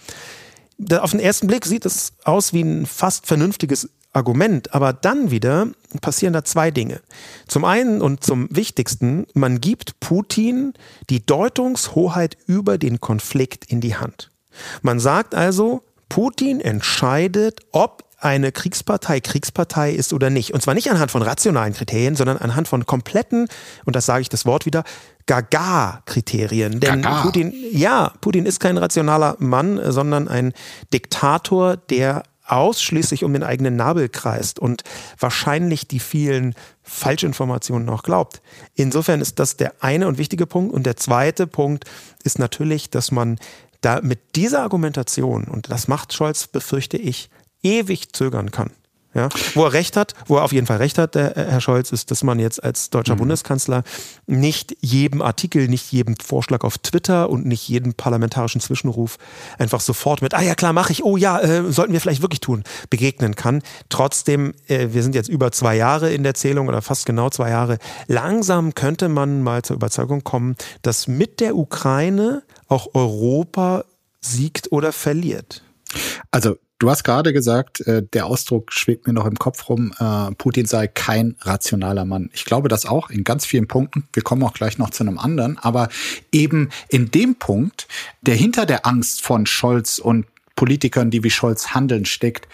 Auf 1.00 1.12
den 1.12 1.20
ersten 1.20 1.48
Blick 1.48 1.66
sieht 1.66 1.86
es 1.86 2.14
aus 2.24 2.54
wie 2.54 2.62
ein 2.62 2.86
fast 2.86 3.28
vernünftiges 3.28 3.90
Argument, 4.14 4.74
aber 4.74 4.92
dann 4.92 5.32
wieder 5.32 5.68
passieren 6.02 6.34
da 6.34 6.44
zwei 6.44 6.72
Dinge. 6.72 7.02
Zum 7.48 7.64
einen 7.64 8.02
und 8.02 8.24
zum 8.24 8.48
wichtigsten, 8.52 9.26
man 9.34 9.62
gibt 9.62 10.00
Putin 10.00 10.74
die 11.10 11.26
Deutungshoheit 11.26 12.38
über 12.46 12.78
den 12.78 13.00
Konflikt 13.00 13.66
in 13.66 13.80
die 13.80 13.96
Hand. 13.96 14.31
Man 14.82 15.00
sagt 15.00 15.36
also, 15.36 15.84
Putin 16.10 16.60
entscheidet, 16.60 17.60
ob 17.72 18.04
eine 18.22 18.52
Kriegspartei 18.52 19.20
Kriegspartei 19.20 19.92
ist 19.92 20.14
oder 20.14 20.30
nicht. 20.30 20.54
Und 20.54 20.62
zwar 20.62 20.76
nicht 20.76 20.92
anhand 20.92 21.10
von 21.10 21.24
rationalen 21.24 21.74
Kriterien, 21.74 22.16
sondern 22.16 22.38
anhand 22.38 22.68
von 22.68 22.86
kompletten, 22.86 23.48
und 23.86 23.96
das 23.96 24.06
sage 24.06 24.22
ich 24.22 24.30
das 24.30 24.46
Wort 24.46 24.66
wieder, 24.66 24.84
Gaga-Kriterien. 25.26 26.80
Denn 26.80 27.02
Gaga. 27.02 27.22
Putin, 27.24 27.54
ja, 27.72 28.14
Putin 28.22 28.46
ist 28.46 28.60
kein 28.60 28.78
rationaler 28.78 29.38
Mann, 29.40 29.80
sondern 29.92 30.28
ein 30.28 30.54
Diktator, 30.94 31.78
der 31.78 32.24
ausschließlich 32.46 33.24
um 33.24 33.34
den 33.34 33.44
eigenen 33.44 33.76
Nabel 33.78 34.10
kreist 34.10 34.60
und 34.60 34.84
wahrscheinlich 35.18 35.88
die 35.88 36.00
vielen 36.00 36.54
Falschinformationen 36.84 37.90
auch 37.90 38.04
glaubt. 38.04 38.42
Insofern 38.76 39.22
ist 39.22 39.40
das 39.40 39.56
der 39.56 39.74
eine 39.80 40.08
und 40.08 40.18
wichtige 40.18 40.46
Punkt. 40.46 40.74
Und 40.74 40.86
der 40.86 40.98
zweite 40.98 41.48
Punkt 41.48 41.86
ist 42.24 42.40
natürlich, 42.40 42.90
dass 42.90 43.12
man 43.12 43.40
da 43.82 44.02
mit 44.02 44.36
dieser 44.36 44.62
Argumentation, 44.62 45.46
und 45.46 45.70
das 45.70 45.88
macht 45.88 46.14
Scholz, 46.14 46.48
befürchte 46.48 46.98
ich, 46.98 47.30
ewig 47.64 48.14
zögern 48.14 48.52
kann. 48.52 48.72
Ja, 49.14 49.28
wo 49.56 49.66
er 49.66 49.74
recht 49.74 49.98
hat, 49.98 50.14
wo 50.28 50.38
er 50.38 50.44
auf 50.44 50.54
jeden 50.54 50.68
Fall 50.68 50.78
recht 50.78 50.98
hat, 50.98 51.16
der 51.16 51.34
Herr 51.36 51.60
Scholz, 51.60 51.92
ist, 51.92 52.12
dass 52.12 52.24
man 52.24 52.40
jetzt 52.40 52.64
als 52.64 52.92
deutscher 52.92 53.16
mhm. 53.16 53.20
Bundeskanzler 53.20 53.84
nicht 54.26 54.78
jedem 54.80 55.22
Artikel, 55.22 55.68
nicht 55.68 55.92
jedem 55.92 56.16
Vorschlag 56.16 56.64
auf 56.64 56.78
Twitter 56.78 57.30
und 57.30 57.46
nicht 57.46 57.68
jedem 57.68 57.94
parlamentarischen 57.94 58.62
Zwischenruf 58.62 59.18
einfach 59.58 59.82
sofort 59.82 60.22
mit, 60.22 60.34
ah 60.34 60.42
ja 60.42 60.56
klar, 60.56 60.72
mache 60.72 60.94
ich, 60.94 61.04
oh 61.04 61.18
ja, 61.18 61.42
äh, 61.42 61.70
sollten 61.74 61.92
wir 61.92 62.00
vielleicht 62.00 62.22
wirklich 62.22 62.40
tun, 62.40 62.64
begegnen 62.90 63.36
kann. 63.36 63.62
Trotzdem, 63.90 64.54
äh, 64.68 64.88
wir 64.92 65.04
sind 65.04 65.14
jetzt 65.14 65.28
über 65.28 65.52
zwei 65.52 65.76
Jahre 65.76 66.14
in 66.14 66.24
der 66.24 66.34
Zählung 66.34 66.70
oder 66.70 66.82
fast 66.82 67.06
genau 67.06 67.30
zwei 67.30 67.50
Jahre. 67.50 67.80
Langsam 68.08 68.76
könnte 68.76 69.10
man 69.10 69.44
mal 69.44 69.62
zur 69.62 69.76
Überzeugung 69.76 70.24
kommen, 70.24 70.56
dass 70.84 71.10
mit 71.10 71.42
der 71.42 71.58
Ukraine 71.58 72.44
auch 72.72 72.94
Europa 72.94 73.86
siegt 74.22 74.72
oder 74.72 74.92
verliert. 74.92 75.64
Also 76.32 76.58
Du 76.82 76.90
hast 76.90 77.04
gerade 77.04 77.32
gesagt, 77.32 77.82
äh, 77.82 78.02
der 78.02 78.26
Ausdruck 78.26 78.74
schwebt 78.74 79.06
mir 79.06 79.14
noch 79.14 79.28
im 79.28 79.38
Kopf 79.38 79.70
rum, 79.70 79.94
äh, 80.00 80.32
Putin 80.34 80.66
sei 80.66 80.88
kein 80.88 81.36
rationaler 81.42 82.06
Mann. 82.06 82.32
Ich 82.34 82.44
glaube 82.44 82.70
das 82.70 82.88
auch 82.88 83.12
in 83.12 83.24
ganz 83.24 83.46
vielen 83.46 83.68
Punkten. 83.68 84.08
Wir 84.14 84.24
kommen 84.24 84.42
auch 84.42 84.54
gleich 84.54 84.80
noch 84.80 84.90
zu 84.90 85.04
einem 85.04 85.20
anderen. 85.20 85.60
Aber 85.60 85.90
eben 86.32 86.72
in 86.90 87.12
dem 87.12 87.36
Punkt, 87.36 87.88
der 88.24 88.34
hinter 88.34 88.66
der 88.66 88.88
Angst 88.88 89.22
von 89.22 89.46
Scholz 89.46 90.00
und 90.00 90.26
Politikern, 90.56 91.12
die 91.12 91.24
wie 91.24 91.30
Scholz 91.30 91.76
handeln, 91.76 92.06
steckt, 92.06 92.48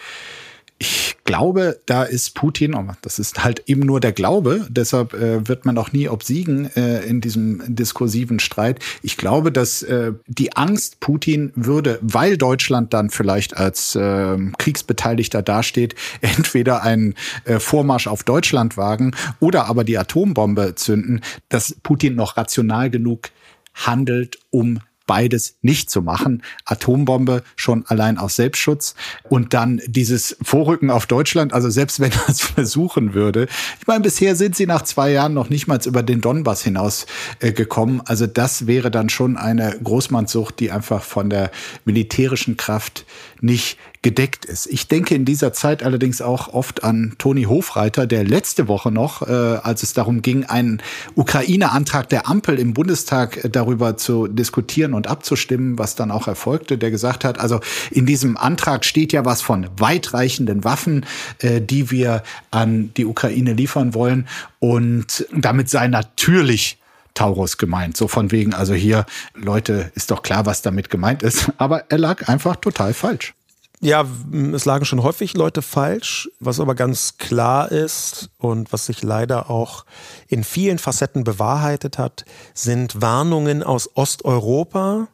ich 0.80 1.16
glaube, 1.24 1.80
da 1.86 2.04
ist 2.04 2.34
Putin, 2.34 2.74
oh, 2.74 2.86
das 3.02 3.18
ist 3.18 3.42
halt 3.42 3.64
eben 3.66 3.80
nur 3.80 4.00
der 4.00 4.12
Glaube, 4.12 4.66
deshalb 4.70 5.12
äh, 5.12 5.46
wird 5.48 5.66
man 5.66 5.76
auch 5.76 5.92
nie 5.92 6.08
obsiegen 6.08 6.70
äh, 6.76 7.02
in 7.04 7.20
diesem 7.20 7.62
diskursiven 7.66 8.38
Streit. 8.38 8.78
Ich 9.02 9.16
glaube, 9.16 9.50
dass 9.50 9.82
äh, 9.82 10.12
die 10.26 10.54
Angst 10.56 11.00
Putin 11.00 11.52
würde, 11.56 11.98
weil 12.00 12.36
Deutschland 12.36 12.94
dann 12.94 13.10
vielleicht 13.10 13.56
als 13.56 13.96
äh, 13.96 14.36
Kriegsbeteiligter 14.58 15.42
dasteht, 15.42 15.96
entweder 16.20 16.82
einen 16.82 17.14
äh, 17.44 17.58
Vormarsch 17.58 18.06
auf 18.06 18.22
Deutschland 18.22 18.76
wagen 18.76 19.12
oder 19.40 19.66
aber 19.66 19.82
die 19.82 19.98
Atombombe 19.98 20.76
zünden, 20.76 21.22
dass 21.48 21.76
Putin 21.82 22.14
noch 22.14 22.36
rational 22.36 22.88
genug 22.88 23.30
handelt, 23.74 24.38
um 24.50 24.80
beides 25.08 25.56
nicht 25.62 25.90
zu 25.90 26.02
machen. 26.02 26.44
Atombombe 26.64 27.42
schon 27.56 27.84
allein 27.86 28.18
aus 28.18 28.36
Selbstschutz 28.36 28.94
und 29.28 29.54
dann 29.54 29.80
dieses 29.86 30.36
Vorrücken 30.42 30.90
auf 30.90 31.06
Deutschland, 31.06 31.52
also 31.52 31.68
selbst 31.70 31.98
wenn 31.98 32.12
er 32.12 32.28
es 32.28 32.40
versuchen 32.42 33.14
würde. 33.14 33.48
Ich 33.80 33.86
meine, 33.88 34.02
bisher 34.02 34.36
sind 34.36 34.54
sie 34.54 34.66
nach 34.66 34.82
zwei 34.82 35.10
Jahren 35.10 35.34
noch 35.34 35.50
nicht 35.50 35.66
mal 35.66 35.80
über 35.84 36.04
den 36.04 36.20
Donbass 36.20 36.62
hinaus 36.62 37.06
äh, 37.40 37.52
gekommen. 37.52 38.02
Also 38.04 38.28
das 38.28 38.68
wäre 38.68 38.90
dann 38.92 39.08
schon 39.08 39.36
eine 39.36 39.78
Großmannssucht, 39.82 40.60
die 40.60 40.70
einfach 40.70 41.02
von 41.02 41.30
der 41.30 41.50
militärischen 41.84 42.56
Kraft 42.56 43.06
nicht 43.40 43.78
gedeckt 44.02 44.44
ist. 44.44 44.66
Ich 44.66 44.88
denke 44.88 45.14
in 45.14 45.24
dieser 45.24 45.52
Zeit 45.52 45.82
allerdings 45.82 46.22
auch 46.22 46.48
oft 46.48 46.84
an 46.84 47.14
Toni 47.18 47.44
Hofreiter, 47.44 48.06
der 48.06 48.24
letzte 48.24 48.68
Woche 48.68 48.90
noch, 48.92 49.22
äh, 49.22 49.32
als 49.32 49.82
es 49.82 49.92
darum 49.92 50.22
ging, 50.22 50.44
einen 50.44 50.80
Ukraine-Antrag 51.14 52.08
der 52.08 52.28
Ampel 52.28 52.58
im 52.58 52.74
Bundestag 52.74 53.44
äh, 53.44 53.50
darüber 53.50 53.96
zu 53.96 54.28
diskutieren 54.28 54.94
und 54.94 55.08
abzustimmen, 55.08 55.78
was 55.78 55.96
dann 55.96 56.10
auch 56.10 56.28
erfolgte, 56.28 56.78
der 56.78 56.90
gesagt 56.90 57.24
hat, 57.24 57.40
also 57.40 57.60
in 57.90 58.06
diesem 58.06 58.36
Antrag 58.36 58.84
steht 58.84 59.12
ja 59.12 59.24
was 59.24 59.42
von 59.42 59.68
weitreichenden 59.76 60.64
Waffen, 60.64 61.04
äh, 61.40 61.60
die 61.60 61.90
wir 61.90 62.22
an 62.50 62.92
die 62.96 63.04
Ukraine 63.04 63.52
liefern 63.52 63.94
wollen. 63.94 64.28
Und 64.60 65.26
damit 65.32 65.70
sei 65.70 65.88
natürlich 65.88 66.78
Taurus 67.14 67.58
gemeint. 67.58 67.96
So 67.96 68.06
von 68.06 68.30
wegen, 68.30 68.54
also 68.54 68.74
hier, 68.74 69.04
Leute, 69.34 69.90
ist 69.96 70.12
doch 70.12 70.22
klar, 70.22 70.46
was 70.46 70.62
damit 70.62 70.88
gemeint 70.88 71.24
ist. 71.24 71.50
Aber 71.58 71.84
er 71.88 71.98
lag 71.98 72.28
einfach 72.28 72.56
total 72.56 72.94
falsch. 72.94 73.34
Ja, 73.80 74.04
es 74.54 74.64
lagen 74.64 74.84
schon 74.84 75.04
häufig 75.04 75.34
Leute 75.34 75.62
falsch, 75.62 76.28
was 76.40 76.58
aber 76.58 76.74
ganz 76.74 77.16
klar 77.16 77.70
ist 77.70 78.30
und 78.36 78.72
was 78.72 78.86
sich 78.86 79.02
leider 79.02 79.50
auch 79.50 79.84
in 80.26 80.42
vielen 80.42 80.78
Facetten 80.78 81.22
bewahrheitet 81.22 81.96
hat, 81.96 82.24
sind 82.54 83.00
Warnungen 83.00 83.62
aus 83.62 83.88
Osteuropa, 83.94 85.06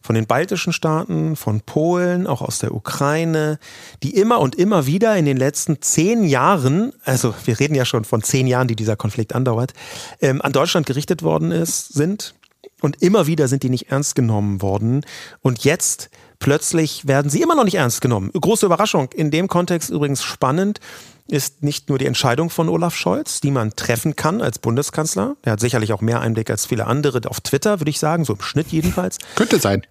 von 0.00 0.14
den 0.14 0.26
baltischen 0.26 0.72
Staaten, 0.72 1.36
von 1.36 1.60
Polen, 1.60 2.26
auch 2.26 2.40
aus 2.40 2.60
der 2.60 2.74
Ukraine, 2.74 3.58
die 4.02 4.16
immer 4.16 4.40
und 4.40 4.54
immer 4.54 4.86
wieder 4.86 5.16
in 5.16 5.26
den 5.26 5.36
letzten 5.36 5.82
zehn 5.82 6.24
Jahren, 6.24 6.92
also 7.04 7.34
wir 7.44 7.60
reden 7.60 7.74
ja 7.74 7.84
schon 7.84 8.04
von 8.04 8.22
zehn 8.22 8.46
Jahren, 8.46 8.68
die 8.68 8.76
dieser 8.76 8.96
Konflikt 8.96 9.34
andauert, 9.34 9.74
ähm, 10.20 10.40
an 10.40 10.52
Deutschland 10.52 10.86
gerichtet 10.86 11.22
worden 11.22 11.50
ist, 11.50 11.92
sind. 11.92 12.34
Und 12.80 13.02
immer 13.02 13.26
wieder 13.26 13.48
sind 13.48 13.64
die 13.64 13.70
nicht 13.70 13.90
ernst 13.90 14.14
genommen 14.14 14.62
worden. 14.62 15.04
Und 15.42 15.64
jetzt 15.64 16.10
plötzlich 16.38 17.06
werden 17.06 17.30
sie 17.30 17.42
immer 17.42 17.54
noch 17.54 17.64
nicht 17.64 17.76
ernst 17.76 18.00
genommen. 18.00 18.30
Große 18.32 18.66
Überraschung. 18.66 19.10
In 19.12 19.30
dem 19.30 19.48
Kontext 19.48 19.90
übrigens 19.90 20.22
spannend 20.22 20.80
ist 21.30 21.62
nicht 21.62 21.90
nur 21.90 21.98
die 21.98 22.06
Entscheidung 22.06 22.48
von 22.48 22.68
Olaf 22.70 22.96
Scholz, 22.96 23.40
die 23.40 23.50
man 23.50 23.76
treffen 23.76 24.16
kann 24.16 24.40
als 24.40 24.58
Bundeskanzler. 24.58 25.36
Er 25.42 25.52
hat 25.52 25.60
sicherlich 25.60 25.92
auch 25.92 26.00
mehr 26.00 26.20
Einblick 26.20 26.48
als 26.50 26.64
viele 26.64 26.86
andere 26.86 27.20
auf 27.28 27.40
Twitter, 27.40 27.80
würde 27.80 27.90
ich 27.90 27.98
sagen, 27.98 28.24
so 28.24 28.32
im 28.32 28.40
Schnitt 28.40 28.68
jedenfalls. 28.68 29.18
Könnte 29.34 29.60
sein. 29.60 29.82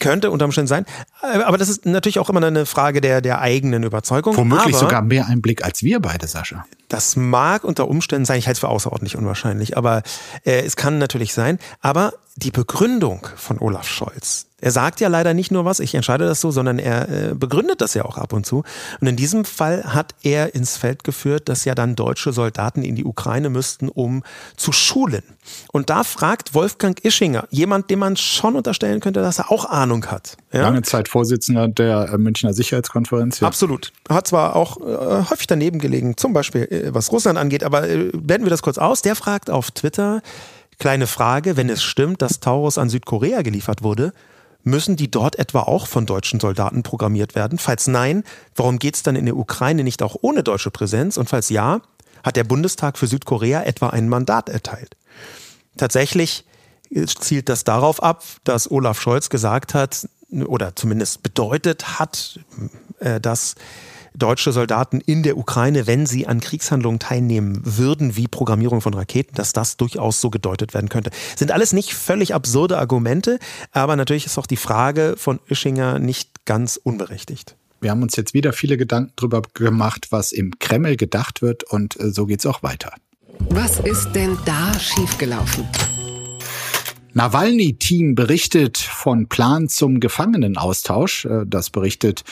Könnte 0.00 0.30
unter 0.30 0.44
Umständen 0.44 0.68
sein. 0.68 0.84
Aber 1.22 1.56
das 1.56 1.70
ist 1.70 1.86
natürlich 1.86 2.18
auch 2.18 2.28
immer 2.28 2.44
eine 2.44 2.66
Frage 2.66 3.00
der, 3.00 3.22
der 3.22 3.40
eigenen 3.40 3.84
Überzeugung. 3.84 4.36
Womöglich 4.36 4.74
aber 4.74 4.78
sogar 4.78 5.02
mehr 5.02 5.26
Einblick 5.26 5.64
als 5.64 5.82
wir 5.82 6.00
beide, 6.00 6.26
Sascha. 6.26 6.66
Das 6.92 7.16
mag 7.16 7.64
unter 7.64 7.88
Umständen 7.88 8.26
sein, 8.26 8.38
ich 8.38 8.48
halte 8.48 8.56
es 8.56 8.60
für 8.60 8.68
außerordentlich 8.68 9.16
unwahrscheinlich, 9.16 9.78
aber 9.78 10.02
äh, 10.44 10.60
es 10.60 10.76
kann 10.76 10.98
natürlich 10.98 11.32
sein. 11.32 11.58
Aber 11.80 12.12
die 12.36 12.50
Begründung 12.50 13.26
von 13.34 13.58
Olaf 13.58 13.88
Scholz, 13.88 14.44
er 14.60 14.72
sagt 14.72 15.00
ja 15.00 15.08
leider 15.08 15.32
nicht 15.32 15.50
nur 15.50 15.64
was, 15.64 15.80
ich 15.80 15.94
entscheide 15.94 16.26
das 16.26 16.42
so, 16.42 16.50
sondern 16.50 16.78
er 16.78 17.08
äh, 17.08 17.34
begründet 17.34 17.80
das 17.80 17.94
ja 17.94 18.04
auch 18.04 18.18
ab 18.18 18.34
und 18.34 18.44
zu. 18.44 18.62
Und 19.00 19.06
in 19.06 19.16
diesem 19.16 19.46
Fall 19.46 19.84
hat 19.94 20.14
er 20.22 20.54
ins 20.54 20.76
Feld 20.76 21.02
geführt, 21.02 21.48
dass 21.48 21.64
ja 21.64 21.74
dann 21.74 21.96
deutsche 21.96 22.34
Soldaten 22.34 22.82
in 22.82 22.94
die 22.94 23.06
Ukraine 23.06 23.48
müssten, 23.48 23.88
um 23.88 24.22
zu 24.58 24.70
schulen. 24.70 25.22
Und 25.72 25.90
da 25.90 26.04
fragt 26.04 26.54
Wolfgang 26.54 27.04
Ischinger, 27.04 27.46
jemand, 27.50 27.90
dem 27.90 27.98
man 27.98 28.16
schon 28.16 28.56
unterstellen 28.56 29.00
könnte, 29.00 29.20
dass 29.20 29.38
er 29.38 29.50
auch 29.50 29.64
Ahnung 29.64 30.06
hat. 30.06 30.36
Ja? 30.52 30.62
Lange 30.62 30.82
Zeit 30.82 31.08
Vorsitzender 31.08 31.68
der 31.68 32.10
äh, 32.12 32.18
Münchner 32.18 32.52
Sicherheitskonferenz. 32.52 33.40
Ja. 33.40 33.48
Absolut. 33.48 33.92
Hat 34.08 34.26
zwar 34.28 34.56
auch 34.56 34.78
äh, 34.80 35.30
häufig 35.30 35.46
daneben 35.46 35.78
gelegen, 35.78 36.16
zum 36.16 36.32
Beispiel 36.32 36.62
äh, 36.62 36.94
was 36.94 37.10
Russland 37.12 37.38
angeht, 37.38 37.64
aber 37.64 37.88
äh, 37.88 38.10
blenden 38.12 38.46
wir 38.46 38.50
das 38.50 38.62
kurz 38.62 38.78
aus. 38.78 39.02
Der 39.02 39.16
fragt 39.16 39.50
auf 39.50 39.70
Twitter, 39.70 40.22
kleine 40.78 41.06
Frage, 41.06 41.56
wenn 41.56 41.68
es 41.68 41.82
stimmt, 41.82 42.22
dass 42.22 42.40
Taurus 42.40 42.78
an 42.78 42.88
Südkorea 42.88 43.42
geliefert 43.42 43.82
wurde, 43.82 44.12
Müssen 44.64 44.94
die 44.94 45.10
dort 45.10 45.38
etwa 45.40 45.60
auch 45.60 45.88
von 45.88 46.06
deutschen 46.06 46.38
Soldaten 46.38 46.84
programmiert 46.84 47.34
werden? 47.34 47.58
Falls 47.58 47.88
nein, 47.88 48.22
warum 48.54 48.78
geht 48.78 48.94
es 48.94 49.02
dann 49.02 49.16
in 49.16 49.26
der 49.26 49.36
Ukraine 49.36 49.82
nicht 49.82 50.02
auch 50.02 50.16
ohne 50.20 50.44
deutsche 50.44 50.70
Präsenz? 50.70 51.16
Und 51.16 51.28
falls 51.28 51.48
ja, 51.48 51.80
hat 52.22 52.36
der 52.36 52.44
Bundestag 52.44 52.98
für 52.98 53.06
Südkorea 53.06 53.62
etwa 53.62 53.88
ein 53.88 54.08
Mandat 54.08 54.48
erteilt? 54.48 54.96
Tatsächlich 55.76 56.44
zielt 57.06 57.48
das 57.48 57.64
darauf 57.64 58.02
ab, 58.02 58.24
dass 58.44 58.70
Olaf 58.70 59.00
Scholz 59.00 59.30
gesagt 59.30 59.74
hat, 59.74 60.08
oder 60.46 60.74
zumindest 60.76 61.22
bedeutet 61.22 61.98
hat, 61.98 62.40
äh, 63.00 63.20
dass 63.20 63.54
deutsche 64.14 64.52
Soldaten 64.52 65.00
in 65.00 65.22
der 65.22 65.38
Ukraine, 65.38 65.86
wenn 65.86 66.06
sie 66.06 66.26
an 66.26 66.40
Kriegshandlungen 66.40 66.98
teilnehmen 66.98 67.60
würden, 67.64 68.16
wie 68.16 68.28
Programmierung 68.28 68.80
von 68.80 68.94
Raketen, 68.94 69.34
dass 69.34 69.52
das 69.52 69.76
durchaus 69.76 70.20
so 70.20 70.30
gedeutet 70.30 70.74
werden 70.74 70.88
könnte. 70.88 71.10
Sind 71.36 71.50
alles 71.50 71.72
nicht 71.72 71.94
völlig 71.94 72.34
absurde 72.34 72.78
Argumente, 72.78 73.38
aber 73.72 73.96
natürlich 73.96 74.26
ist 74.26 74.38
auch 74.38 74.46
die 74.46 74.56
Frage 74.56 75.14
von 75.16 75.40
Ischinger 75.46 75.98
nicht 75.98 76.44
ganz 76.44 76.78
unberechtigt. 76.82 77.56
Wir 77.82 77.90
haben 77.90 78.02
uns 78.02 78.14
jetzt 78.14 78.32
wieder 78.32 78.52
viele 78.52 78.76
Gedanken 78.76 79.12
darüber 79.16 79.42
gemacht, 79.54 80.06
was 80.10 80.30
im 80.30 80.56
Kreml 80.60 80.96
gedacht 80.96 81.42
wird 81.42 81.64
und 81.64 81.98
äh, 81.98 82.10
so 82.10 82.26
geht 82.26 82.38
es 82.38 82.46
auch 82.46 82.62
weiter. 82.62 82.92
Was 83.50 83.80
ist 83.80 84.12
denn 84.12 84.38
da 84.46 84.72
schiefgelaufen? 84.78 85.66
Nawalny-Team 87.14 88.14
berichtet 88.14 88.78
von 88.78 89.26
Plan 89.28 89.68
zum 89.68 90.00
Gefangenenaustausch. 90.00 91.26
Äh, 91.26 91.44
das 91.46 91.70
berichtet 91.70 92.24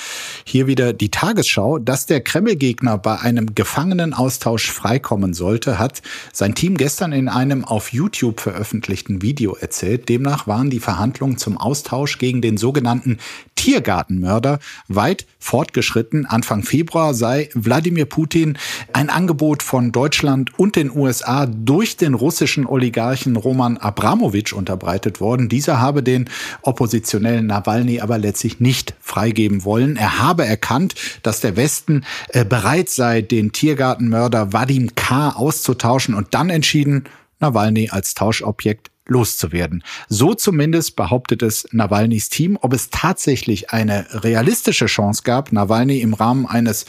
hier 0.44 0.66
wieder 0.66 0.92
die 0.92 1.10
Tagesschau. 1.10 1.78
Dass 1.78 2.06
der 2.06 2.22
Kreml-Gegner 2.22 2.96
bei 2.96 3.18
einem 3.20 3.54
Gefangenenaustausch 3.54 4.70
freikommen 4.70 5.34
sollte, 5.34 5.78
hat 5.78 6.00
sein 6.32 6.54
Team 6.54 6.76
gestern 6.76 7.12
in 7.12 7.28
einem 7.28 7.64
auf 7.64 7.92
YouTube 7.92 8.40
veröffentlichten 8.40 9.22
Video 9.22 9.54
erzählt. 9.54 10.08
Demnach 10.08 10.46
waren 10.46 10.70
die 10.70 10.80
Verhandlungen 10.80 11.36
zum 11.36 11.58
Austausch 11.58 12.18
gegen 12.18 12.40
den 12.40 12.56
sogenannten 12.56 13.18
Tiergartenmörder 13.60 14.58
weit 14.88 15.26
fortgeschritten. 15.38 16.24
Anfang 16.24 16.62
Februar 16.62 17.12
sei 17.12 17.50
Wladimir 17.52 18.06
Putin 18.06 18.56
ein 18.94 19.10
Angebot 19.10 19.62
von 19.62 19.92
Deutschland 19.92 20.58
und 20.58 20.76
den 20.76 20.90
USA 20.90 21.44
durch 21.44 21.98
den 21.98 22.14
russischen 22.14 22.64
Oligarchen 22.64 23.36
Roman 23.36 23.76
Abramowitsch 23.76 24.54
unterbreitet 24.70 25.20
worden. 25.20 25.48
Dieser 25.48 25.80
habe 25.80 26.02
den 26.02 26.30
oppositionellen 26.62 27.46
Nawalny 27.46 28.00
aber 28.00 28.18
letztlich 28.18 28.60
nicht 28.60 28.94
freigeben 29.00 29.64
wollen. 29.64 29.96
Er 29.96 30.20
habe 30.20 30.44
erkannt, 30.44 30.94
dass 31.22 31.40
der 31.40 31.56
Westen 31.56 32.04
äh, 32.28 32.44
bereit 32.44 32.88
sei, 32.88 33.20
den 33.20 33.50
Tiergartenmörder 33.52 34.52
Vadim 34.52 34.94
K. 34.94 35.30
auszutauschen 35.30 36.14
und 36.14 36.34
dann 36.34 36.50
entschieden, 36.50 37.04
Nawalny 37.40 37.88
als 37.90 38.14
Tauschobjekt 38.14 38.90
loszuwerden. 39.06 39.82
So 40.08 40.34
zumindest 40.34 40.94
behauptet 40.94 41.42
es 41.42 41.66
Nawalnys 41.72 42.28
Team. 42.28 42.56
Ob 42.60 42.72
es 42.72 42.90
tatsächlich 42.90 43.70
eine 43.70 44.06
realistische 44.22 44.86
Chance 44.86 45.22
gab, 45.24 45.50
Nawalny 45.50 46.00
im 46.00 46.14
Rahmen 46.14 46.46
eines 46.46 46.84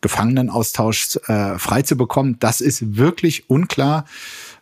Gefangenenaustauschs 0.00 1.16
äh, 1.26 1.58
frei 1.58 1.82
zu 1.82 1.96
bekommen, 1.96 2.36
das 2.38 2.60
ist 2.60 2.96
wirklich 2.96 3.48
unklar 3.48 4.04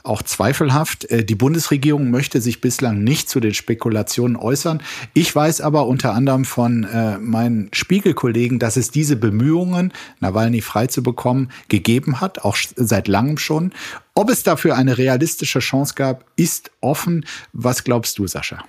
auch 0.03 0.23
zweifelhaft. 0.23 1.05
Äh, 1.11 1.25
die 1.25 1.35
Bundesregierung 1.35 2.11
möchte 2.11 2.41
sich 2.41 2.61
bislang 2.61 3.03
nicht 3.03 3.29
zu 3.29 3.41
den 3.41 3.55
Spekulationen 3.55 4.37
äußern. 4.37 4.83
Ich 5.15 5.35
weiß 5.35 5.61
aber 5.61 5.87
unter 5.87 6.15
anderem 6.15 6.45
von 6.45 6.85
äh, 6.85 7.19
meinen 7.19 7.69
Spiegelkollegen, 7.73 8.59
dass 8.59 8.77
es 8.77 8.91
diese 8.91 9.17
Bemühungen, 9.17 9.93
Nawalny 10.21 10.61
freizubekommen, 10.61 11.51
gegeben 11.69 12.21
hat, 12.21 12.41
auch 12.41 12.57
seit 12.77 13.09
langem 13.09 13.39
schon. 13.39 13.73
Ob 14.15 14.31
es 14.31 14.43
dafür 14.43 14.77
eine 14.77 14.99
realistische 14.99 15.61
Chance 15.61 15.95
gab, 15.95 16.25
ist 16.37 16.71
offen. 16.81 17.25
Was 17.53 17.85
glaubst 17.85 18.19
du, 18.19 18.27
Sascha? 18.27 18.65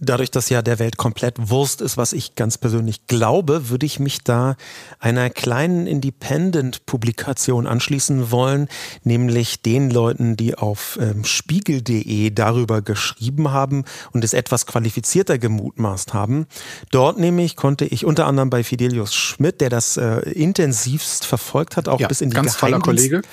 Dadurch, 0.00 0.30
dass 0.30 0.48
ja 0.48 0.62
der 0.62 0.78
Welt 0.78 0.96
komplett 0.96 1.50
Wurst 1.50 1.80
ist, 1.80 1.96
was 1.96 2.12
ich 2.12 2.36
ganz 2.36 2.56
persönlich 2.56 3.08
glaube, 3.08 3.68
würde 3.68 3.84
ich 3.84 3.98
mich 3.98 4.22
da 4.22 4.56
einer 5.00 5.28
kleinen 5.28 5.88
Independent-Publikation 5.88 7.66
anschließen 7.66 8.30
wollen, 8.30 8.68
nämlich 9.02 9.60
den 9.62 9.90
Leuten, 9.90 10.36
die 10.36 10.56
auf 10.56 10.98
ähm, 11.02 11.24
spiegel.de 11.24 12.30
darüber 12.30 12.80
geschrieben 12.80 13.50
haben 13.50 13.84
und 14.12 14.22
es 14.22 14.34
etwas 14.34 14.66
qualifizierter 14.66 15.36
gemutmaßt 15.36 16.14
haben. 16.14 16.46
Dort 16.92 17.18
nämlich 17.18 17.56
konnte 17.56 17.84
ich 17.84 18.04
unter 18.04 18.26
anderem 18.26 18.50
bei 18.50 18.62
Fidelius 18.62 19.14
Schmidt, 19.14 19.60
der 19.60 19.70
das 19.70 19.96
äh, 19.96 20.20
intensivst 20.30 21.26
verfolgt 21.26 21.76
hat, 21.76 21.88
auch 21.88 21.98
ja, 21.98 22.06
bis 22.06 22.20
in 22.20 22.30
die 22.30 22.36
Geheimdienst 22.36 23.26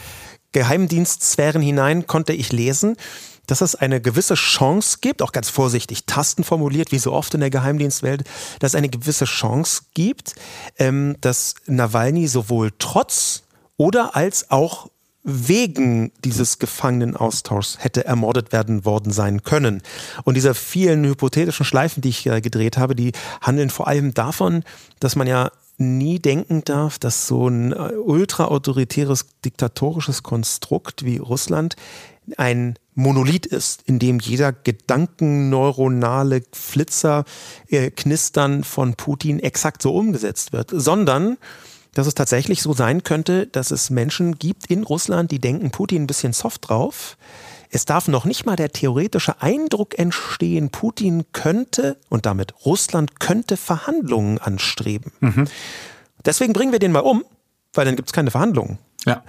Geheimdienstsphären 0.52 1.62
hinein, 1.62 2.08
konnte 2.08 2.32
ich 2.32 2.54
lesen, 2.54 2.96
dass 3.48 3.62
es 3.62 3.76
eine 3.76 4.02
gewisse 4.02 4.36
Chance 4.36 4.98
gibt, 5.02 5.22
auch 5.22 5.32
ganz 5.32 5.50
vorsichtig 5.50 6.06
Tasten 6.06 6.44
formuliert, 6.44 6.92
wie 6.92 7.00
so 7.00 7.14
oft 7.14 7.34
in 7.34 7.40
der 7.40 7.50
Geheimdienstwelt, 7.50 8.24
dass 8.60 8.72
es 8.72 8.76
eine 8.76 8.90
gewisse 8.90 9.26
Chance 9.26 9.84
gibt, 9.94 10.36
ähm, 10.78 11.16
dass 11.22 11.56
Nawalny 11.68 12.28
sowohl 12.28 12.72
trotz 12.78 13.44
oder 13.78 14.16
als 14.16 14.52
auch 14.52 14.90
wegen 15.26 16.12
dieses 16.24 16.60
Gefangenenaustauschs 16.60 17.78
hätte 17.80 18.06
ermordet 18.06 18.52
werden 18.52 18.86
worden 18.86 19.12
sein 19.12 19.42
können. 19.42 19.82
Und 20.24 20.36
diese 20.36 20.54
vielen 20.54 21.04
hypothetischen 21.04 21.66
Schleifen, 21.66 22.02
die 22.02 22.10
ich 22.10 22.28
äh, 22.28 22.42
gedreht 22.42 22.78
habe, 22.78 22.96
die 22.96 23.12
handeln 23.42 23.72
vor 23.72 23.88
allem 23.88 24.14
davon, 24.14 24.64
dass 25.00 25.16
man 25.16 25.26
ja 25.26 25.52
nie 25.78 26.20
denken 26.20 26.64
darf, 26.64 27.00
dass 27.00 27.28
so 27.28 27.48
ein 27.48 27.74
äh, 27.74 27.94
ultraautoritäres, 27.96 29.26
diktatorisches 29.44 30.22
Konstrukt 30.22 31.04
wie 31.04 31.18
Russland 31.18 31.76
ein 32.38 32.76
Monolith 32.94 33.46
ist, 33.46 33.84
in 33.86 34.00
dem 34.00 34.20
jeder 34.20 34.54
gedankenneuronale 34.54 36.44
Flitzer, 36.52 37.26
äh, 37.70 37.92
Knistern 37.92 38.64
von 38.64 38.96
Putin 38.96 39.40
exakt 39.40 39.82
so 39.82 39.94
umgesetzt 39.96 40.54
wird, 40.54 40.72
sondern 40.74 41.38
dass 41.94 42.08
es 42.08 42.14
tatsächlich 42.14 42.62
so 42.62 42.74
sein 42.74 43.04
könnte, 43.04 43.48
dass 43.48 43.72
es 43.72 43.90
Menschen 43.90 44.38
gibt 44.38 44.68
in 44.68 44.84
Russland, 44.84 45.32
die 45.32 45.40
denken, 45.40 45.72
Putin 45.72 46.04
ein 46.04 46.08
bisschen 46.08 46.34
soft 46.34 46.70
drauf. 46.70 47.18
Es 47.70 47.86
darf 47.86 48.08
noch 48.08 48.26
nicht 48.26 48.46
mal 48.46 48.56
der 48.56 48.72
theoretische 48.72 49.42
Eindruck 49.42 49.98
entstehen, 49.98 50.70
Putin 50.70 51.24
könnte 51.32 51.98
und 52.10 52.26
damit 52.26 52.54
Russland 52.66 53.20
könnte 53.20 53.58
Verhandlungen 53.58 54.38
anstreben. 54.38 55.12
Mhm. 55.22 55.46
Deswegen 56.24 56.54
bringen 56.54 56.72
wir 56.72 56.80
den 56.80 56.92
mal 56.92 57.00
um, 57.00 57.24
weil 57.74 57.86
dann 57.86 57.96
gibt 57.96 58.10
es 58.10 58.14
keine 58.14 58.32
Verhandlungen. 58.32 58.78
Ja. 59.06 59.24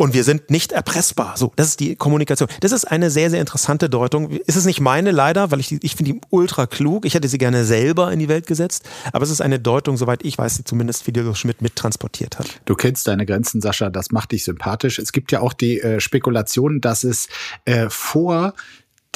Und 0.00 0.14
wir 0.14 0.22
sind 0.22 0.48
nicht 0.48 0.70
erpressbar. 0.70 1.36
So, 1.36 1.52
das 1.56 1.66
ist 1.66 1.80
die 1.80 1.96
Kommunikation. 1.96 2.48
Das 2.60 2.70
ist 2.70 2.84
eine 2.84 3.10
sehr, 3.10 3.30
sehr 3.30 3.40
interessante 3.40 3.90
Deutung. 3.90 4.30
Ist 4.30 4.54
es 4.54 4.64
nicht 4.64 4.80
meine 4.80 5.10
leider, 5.10 5.50
weil 5.50 5.58
ich, 5.58 5.66
die, 5.66 5.80
ich 5.82 5.96
finde 5.96 6.12
die 6.12 6.20
ultra 6.30 6.66
klug. 6.66 7.04
Ich 7.04 7.14
hätte 7.14 7.26
sie 7.26 7.36
gerne 7.36 7.64
selber 7.64 8.12
in 8.12 8.20
die 8.20 8.28
Welt 8.28 8.46
gesetzt. 8.46 8.88
Aber 9.12 9.24
es 9.24 9.30
ist 9.30 9.40
eine 9.40 9.58
Deutung, 9.58 9.96
soweit 9.96 10.24
ich 10.24 10.38
weiß, 10.38 10.58
die 10.58 10.64
zumindest 10.64 11.02
Fidelus 11.02 11.40
Schmidt 11.40 11.62
mittransportiert 11.62 12.38
hat. 12.38 12.60
Du 12.64 12.76
kennst 12.76 13.08
deine 13.08 13.26
Grenzen, 13.26 13.60
Sascha. 13.60 13.90
Das 13.90 14.12
macht 14.12 14.30
dich 14.30 14.44
sympathisch. 14.44 15.00
Es 15.00 15.10
gibt 15.10 15.32
ja 15.32 15.40
auch 15.40 15.52
die 15.52 15.80
äh, 15.80 15.98
Spekulation, 15.98 16.80
dass 16.80 17.02
es 17.02 17.26
äh, 17.64 17.88
vor 17.90 18.54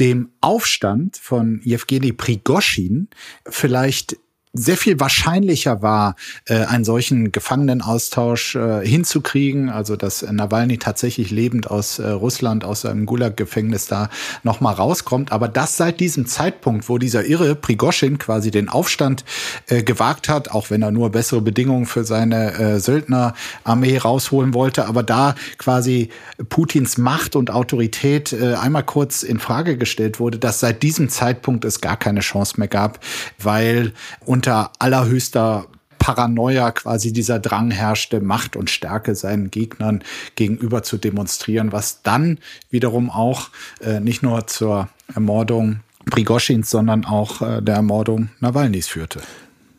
dem 0.01 0.31
Aufstand 0.41 1.17
von 1.17 1.61
Jewgeni 1.63 2.13
Prigoschin 2.13 3.07
vielleicht 3.49 4.17
sehr 4.55 4.77
viel 4.77 5.01
wahrscheinlicher 5.01 5.81
war, 5.81 6.15
äh, 6.47 6.65
einen 6.65 6.85
solchen 6.85 7.33
Gefangenenaustausch 7.33 8.55
äh, 8.55 8.87
hinzukriegen, 8.87 9.71
also 9.71 9.97
dass 9.97 10.23
Nawalny 10.23 10.77
tatsächlich 10.77 11.31
lebend 11.31 11.71
aus 11.71 11.99
äh, 11.99 12.09
Russland, 12.09 12.65
aus 12.65 12.83
seinem 12.83 13.07
Gulag-Gefängnis 13.07 13.87
da 13.87 14.11
nochmal 14.43 14.75
rauskommt. 14.75 15.33
Aber 15.33 15.49
das 15.49 15.79
seit 15.79 16.01
diesem 16.01 16.27
Zeitpunkt, 16.27 16.91
wo 16.91 16.99
dieser 16.99 17.25
irre 17.25 17.55
Prigoschin 17.55 18.19
quasi 18.19 18.51
den 18.51 18.69
Aufstand 18.69 19.25
äh, 19.69 19.83
gewagt 19.83 20.29
hat, 20.29 20.51
auch 20.51 20.69
wenn 20.69 20.83
er 20.83 20.91
nur 20.91 21.11
bessere 21.11 21.41
Bedingungen 21.41 21.87
für 21.87 22.05
seine 22.05 22.53
äh, 22.53 22.79
Söldnerarmee 22.79 23.97
rausholen 23.97 24.53
wollte, 24.53 24.87
aber 24.87 25.03
da 25.03 25.35
quasi 25.57 26.11
Putins 26.51 26.99
Macht 26.99 27.37
und 27.37 27.51
Autorität 27.51 28.35
äh, 28.35 28.55
einmal 28.55 28.85
kurz 28.85 29.23
in 29.23 29.39
Frage 29.39 29.79
gestellt 29.79 30.21
wurde, 30.21 30.39
dass 30.39 30.61
seit 30.61 30.83
diesem 30.83 31.09
Zeitpunkt 31.09 31.65
es 31.65 31.81
gar 31.81 31.97
keine 31.97 32.21
Chance 32.21 32.55
mehr 32.59 32.69
gab, 32.69 33.01
weil 33.39 33.93
und 34.27 34.42
unter 34.43 34.73
allerhöchster 34.81 35.67
Paranoia 36.01 36.73
quasi 36.73 37.13
dieser 37.13 37.39
Drang 37.39 37.71
herrschte, 37.71 38.21
Macht 38.21 38.57
und 38.57 38.71
Stärke 38.71 39.15
seinen 39.15 39.53
Gegnern 39.53 40.03
gegenüber 40.35 40.83
zu 40.83 40.97
demonstrieren, 40.99 41.71
was 41.71 42.03
dann 42.03 42.41
wiederum 42.69 43.09
auch 43.09 43.51
äh, 43.83 44.01
nicht 44.01 44.25
nur 44.25 44.49
zur 44.49 44.89
Ermordung 45.15 45.79
Prigoschins, 46.11 46.71
sondern 46.71 47.05
auch 47.05 47.41
äh, 47.41 47.63
der 47.63 47.77
Ermordung 47.77 48.31
Nawalnys 48.41 48.89
führte. 48.89 49.21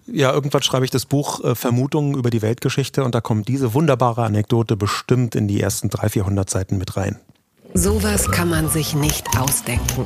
Ja, 0.07 0.31
irgendwann 0.31 0.61
schreibe 0.61 0.85
ich 0.85 0.91
das 0.91 1.05
Buch 1.05 1.43
äh, 1.43 1.55
Vermutungen 1.55 2.15
über 2.15 2.29
die 2.29 2.41
Weltgeschichte 2.41 3.03
und 3.03 3.13
da 3.13 3.19
kommt 3.19 3.49
diese 3.49 3.73
wunderbare 3.73 4.23
Anekdote 4.23 4.77
bestimmt 4.77 5.35
in 5.35 5.49
die 5.49 5.59
ersten 5.59 5.89
300, 5.89 6.13
400 6.13 6.49
Seiten 6.49 6.77
mit 6.77 6.95
rein. 6.95 7.19
Sowas 7.73 8.31
kann 8.31 8.49
man 8.49 8.69
sich 8.69 8.95
nicht 8.95 9.27
ausdenken. 9.37 10.05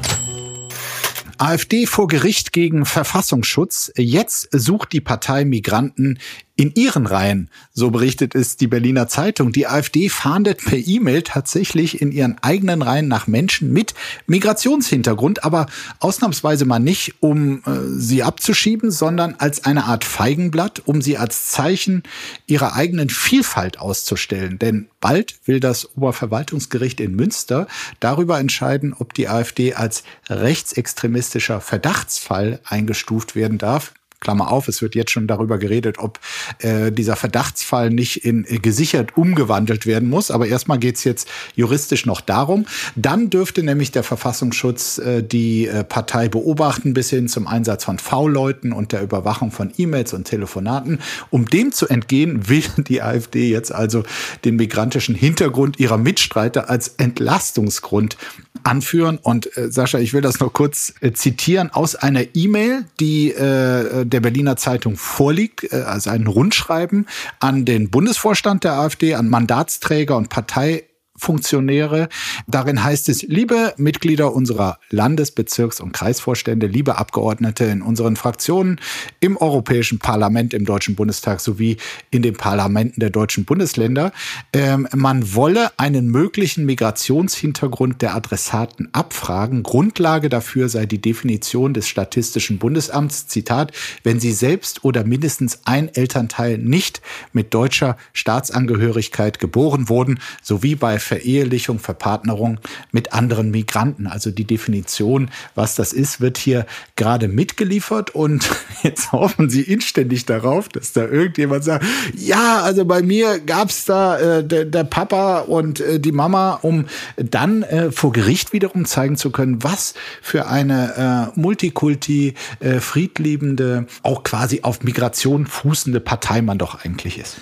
AfD 1.38 1.86
vor 1.86 2.08
Gericht 2.08 2.54
gegen 2.54 2.86
Verfassungsschutz. 2.86 3.92
Jetzt 3.96 4.50
sucht 4.52 4.92
die 4.94 5.02
Partei 5.02 5.46
Migranten 5.46 6.20
in 6.58 6.74
ihren 6.74 7.06
Reihen. 7.06 7.50
So 7.74 7.92
berichtet 7.92 8.36
es 8.36 8.58
die 8.58 8.68
Berliner 8.68 9.08
Zeitung. 9.08 9.52
Die 9.52 9.68
AfD 9.68 10.10
fahndet 10.10 10.66
per 10.66 10.78
E-Mail 10.78 11.22
tatsächlich 11.22 12.02
in 12.02 12.12
ihren 12.12 12.38
eigenen 12.42 12.82
Reihen 12.82 13.08
nach 13.08 13.28
Menschen 13.28 13.72
mit 13.72 13.94
Migrationshintergrund, 14.26 15.44
aber 15.46 15.68
ausnahmsweise 16.00 16.66
mal 16.66 16.80
nicht, 16.80 17.16
um 17.22 17.60
äh, 17.60 17.62
sie 17.96 18.24
abzuschieben, 18.24 18.90
sondern 18.90 19.36
als 19.38 19.66
eine 19.66 19.86
Art 19.86 20.04
Feigenblatt, 20.04 20.82
um 20.86 21.02
sie 21.02 21.18
als 21.18 21.46
Zeichen 21.46 22.02
ihrer 22.48 22.74
eigenen 22.74 23.10
Vielfalt 23.10 23.80
auszustellen. 23.80 24.58
Denn 24.58 24.88
bald 25.00 25.36
will 25.46 25.60
das 25.60 25.96
Oberverwaltungsgericht 25.96 27.00
in 27.00 27.16
Münster 27.16 27.68
darüber 28.00 28.40
entscheiden, 28.40 28.96
ob 28.98 29.14
die 29.14 29.30
AfD 29.30 29.76
als 29.76 30.04
rechtsextremistischer 30.28 31.62
Verdachtsfall 31.62 32.60
eingestuft 32.66 33.36
werden 33.36 33.60
darf. 33.60 33.94
Klammer 34.20 34.52
auf, 34.52 34.68
es 34.68 34.82
wird 34.82 34.96
jetzt 34.96 35.12
schon 35.12 35.28
darüber 35.28 35.58
geredet, 35.58 36.00
ob 36.00 36.20
äh, 36.60 36.92
dieser 36.92 37.16
Verdachtsfall 37.16 37.92
nicht 37.92 38.26
in 38.26 38.46
äh, 38.46 38.58
gesichert 38.58 39.16
umgewandelt 39.16 39.86
werden 39.86 40.10
muss. 40.10 40.32
Aber 40.32 40.48
erstmal 40.48 40.80
geht's 40.80 41.04
jetzt 41.04 41.28
juristisch 41.56 42.06
noch 42.06 42.22
darum. 42.22 42.66
Dann 42.96 43.30
dürfte 43.30 43.62
nämlich 43.62 43.92
der 43.92 44.04
Verfassungsschutz 44.04 44.98
äh, 44.98 45.22
die 45.22 45.68
äh, 45.68 45.84
Partei 45.84 46.30
beobachten 46.30 46.94
bis 46.94 47.12
hin 47.12 47.28
zum 47.28 47.46
Einsatz 47.48 47.84
von 47.84 48.00
V-Leuten 48.00 48.74
und 48.74 48.92
der 48.92 49.04
Überwachung 49.04 49.52
von 49.52 49.72
E-Mails 49.78 50.14
und 50.14 50.24
Telefonaten. 50.24 51.00
Um 51.30 51.48
dem 51.48 51.72
zu 51.72 51.88
entgehen, 51.88 52.50
will 52.50 52.64
die 52.78 53.04
AfD 53.04 53.50
jetzt 53.50 53.72
also 53.72 54.04
den 54.46 54.56
migrantischen 54.56 55.14
Hintergrund 55.14 55.80
ihrer 55.80 55.98
Mitstreiter 55.98 56.70
als 56.70 56.96
Entlastungsgrund 56.98 58.18
anführen. 58.64 59.20
Und 59.22 59.56
äh, 59.58 59.72
Sascha, 59.72 60.00
ich 60.00 60.14
will 60.14 60.22
das 60.22 60.40
noch 60.40 60.54
kurz 60.54 60.94
äh, 61.02 61.12
zitieren 61.12 61.70
aus 61.72 61.96
einer 61.96 62.24
E-Mail, 62.34 62.86
die 63.00 63.32
äh, 63.32 64.06
der 64.10 64.20
Berliner 64.20 64.56
Zeitung 64.56 64.98
vorliegt, 64.98 65.72
also 65.74 66.10
ein 66.10 66.28
Rundschreiben 66.28 67.08
an 67.40 67.66
den 67.66 67.90
Bundesvorstand 67.90 68.64
der 68.64 68.74
AfD, 68.74 69.16
an 69.16 69.30
Mandatsträger 69.30 70.18
und 70.18 70.30
Partei 70.30 70.84
Funktionäre. 71.18 72.10
Darin 72.48 72.84
heißt 72.84 73.10
es, 73.10 73.24
liebe 73.24 73.74
Mitglieder 73.78 74.34
unserer 74.34 74.80
Landes-, 74.90 75.32
Bezirks- 75.32 75.82
und 75.82 75.92
Kreisvorstände, 75.92 76.68
liebe 76.68 76.98
Abgeordnete 76.98 77.66
in 77.66 77.82
unseren 77.82 78.16
Fraktionen, 78.16 78.80
im 79.20 79.36
Europäischen 79.36 80.00
Parlament, 80.00 80.54
im 80.54 80.66
Deutschen 80.66 80.96
Bundestag 80.96 81.42
sowie 81.42 81.78
in 82.12 82.22
den 82.22 82.36
Parlamenten 82.36 83.00
der 83.00 83.10
deutschen 83.10 83.46
Bundesländer, 83.46 84.12
ähm, 84.54 84.88
man 84.94 85.34
wolle 85.34 85.72
einen 85.78 86.10
möglichen 86.10 86.66
Migrationshintergrund 86.66 88.02
der 88.02 88.16
Adressaten 88.16 88.90
abfragen. 88.94 89.64
Grundlage 89.64 90.30
dafür 90.30 90.70
sei 90.70 90.86
die 90.86 91.02
Definition 91.02 91.74
des 91.74 91.88
Statistischen 91.88 92.60
Bundesamts, 92.60 93.28
Zitat, 93.28 93.72
wenn 94.04 94.20
sie 94.20 94.32
selbst 94.32 94.84
oder 94.84 95.04
mindestens 95.04 95.62
ein 95.66 95.90
Elternteil 95.94 96.58
nicht 96.58 97.02
mit 97.34 97.54
deutscher 97.54 97.98
Staatsangehörigkeit 98.14 99.40
geboren 99.40 99.90
wurden, 99.90 100.20
sowie 100.42 100.76
bei 100.76 101.00
Verehelichung, 101.08 101.80
Verpartnerung 101.80 102.60
mit 102.92 103.14
anderen 103.14 103.50
Migranten. 103.50 104.06
Also 104.08 104.30
die 104.30 104.46
Definition, 104.46 105.32
was 105.56 105.76
das 105.76 105.94
ist, 105.94 106.22
wird 106.22 106.38
hier 106.38 106.66
gerade 106.96 107.28
mitgeliefert 107.28 108.12
und 108.12 108.48
jetzt 108.84 109.12
hoffen 109.12 109.50
Sie 109.50 109.62
inständig 109.62 110.26
darauf, 110.26 110.70
dass 110.70 110.94
da 110.94 111.06
irgendjemand 111.08 111.64
sagt, 111.64 111.86
ja, 112.16 112.62
also 112.62 112.86
bei 112.86 113.02
mir 113.02 113.40
gab's 113.40 113.86
da 113.86 114.20
äh, 114.20 114.44
der, 114.44 114.66
der 114.66 114.84
Papa 114.84 115.40
und 115.40 115.80
äh, 115.80 116.00
die 116.00 116.12
Mama, 116.12 116.60
um 116.62 116.86
dann 117.16 117.64
äh, 117.64 117.92
vor 117.92 118.12
Gericht 118.12 118.54
wiederum 118.54 118.86
zeigen 118.86 119.18
zu 119.18 119.32
können, 119.32 119.64
was 119.64 119.94
für 120.22 120.48
eine 120.48 121.32
äh, 121.36 121.40
Multikulti, 121.40 122.34
äh, 122.60 122.80
friedliebende, 122.80 123.88
auch 124.04 124.24
quasi 124.24 124.62
auf 124.64 124.84
Migration 124.84 125.48
fußende 125.48 126.00
Partei 126.00 126.42
man 126.42 126.58
doch 126.58 126.84
eigentlich 126.84 127.18
ist. 127.18 127.38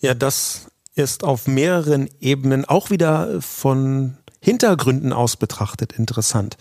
Ja, 0.00 0.14
das 0.14 0.68
ist 0.98 1.24
auf 1.24 1.46
mehreren 1.46 2.08
Ebenen 2.20 2.64
auch 2.64 2.90
wieder 2.90 3.40
von 3.40 4.16
Hintergründen 4.40 5.12
aus 5.12 5.36
betrachtet 5.36 5.92
interessant. 5.92 6.56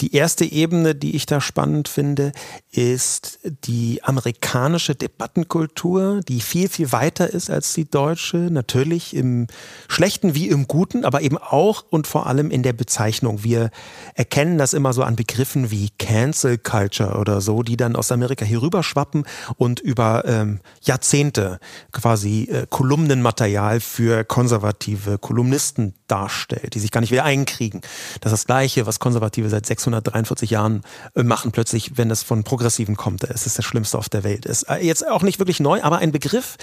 Die 0.00 0.14
erste 0.14 0.44
Ebene, 0.44 0.94
die 0.94 1.14
ich 1.14 1.26
da 1.26 1.40
spannend 1.40 1.86
finde, 1.86 2.32
ist 2.72 3.38
die 3.64 4.02
amerikanische 4.02 4.94
Debattenkultur, 4.94 6.20
die 6.26 6.40
viel, 6.40 6.68
viel 6.68 6.90
weiter 6.90 7.30
ist 7.30 7.48
als 7.48 7.74
die 7.74 7.88
deutsche. 7.88 8.36
Natürlich 8.36 9.14
im 9.14 9.46
Schlechten 9.88 10.34
wie 10.34 10.48
im 10.48 10.66
Guten, 10.66 11.04
aber 11.04 11.22
eben 11.22 11.38
auch 11.38 11.84
und 11.90 12.06
vor 12.06 12.26
allem 12.26 12.50
in 12.50 12.64
der 12.64 12.72
Bezeichnung. 12.72 13.44
Wir 13.44 13.70
erkennen 14.14 14.58
das 14.58 14.72
immer 14.72 14.92
so 14.92 15.04
an 15.04 15.14
Begriffen 15.14 15.70
wie 15.70 15.90
Cancel 15.98 16.58
Culture 16.58 17.18
oder 17.18 17.40
so, 17.40 17.62
die 17.62 17.76
dann 17.76 17.94
aus 17.94 18.10
Amerika 18.10 18.44
hier 18.44 18.62
rüberschwappen 18.62 19.24
und 19.56 19.78
über 19.78 20.24
ähm, 20.26 20.60
Jahrzehnte 20.82 21.60
quasi 21.92 22.48
äh, 22.50 22.66
Kolumnenmaterial 22.68 23.78
für 23.80 24.24
konservative 24.24 25.18
Kolumnisten 25.18 25.94
darstellt, 26.08 26.74
die 26.74 26.80
sich 26.80 26.90
gar 26.90 27.00
nicht 27.00 27.11
wieder 27.12 27.24
einkriegen. 27.24 27.80
Das 28.20 28.32
ist 28.32 28.40
das 28.40 28.46
Gleiche, 28.46 28.86
was 28.86 28.98
Konservative 28.98 29.48
seit 29.48 29.66
643 29.66 30.50
Jahren 30.50 30.82
äh, 31.14 31.22
machen, 31.22 31.52
plötzlich, 31.52 31.96
wenn 31.96 32.10
es 32.10 32.22
von 32.22 32.42
Progressiven 32.42 32.96
kommt. 32.96 33.24
Es 33.24 33.46
ist 33.46 33.58
das 33.58 33.64
Schlimmste 33.64 33.98
auf 33.98 34.08
der 34.08 34.24
Welt. 34.24 34.46
Ist 34.46 34.64
äh, 34.64 34.78
jetzt 34.78 35.06
auch 35.06 35.22
nicht 35.22 35.38
wirklich 35.38 35.60
neu, 35.60 35.82
aber 35.82 35.98
ein 35.98 36.12
Begriff, 36.12 36.56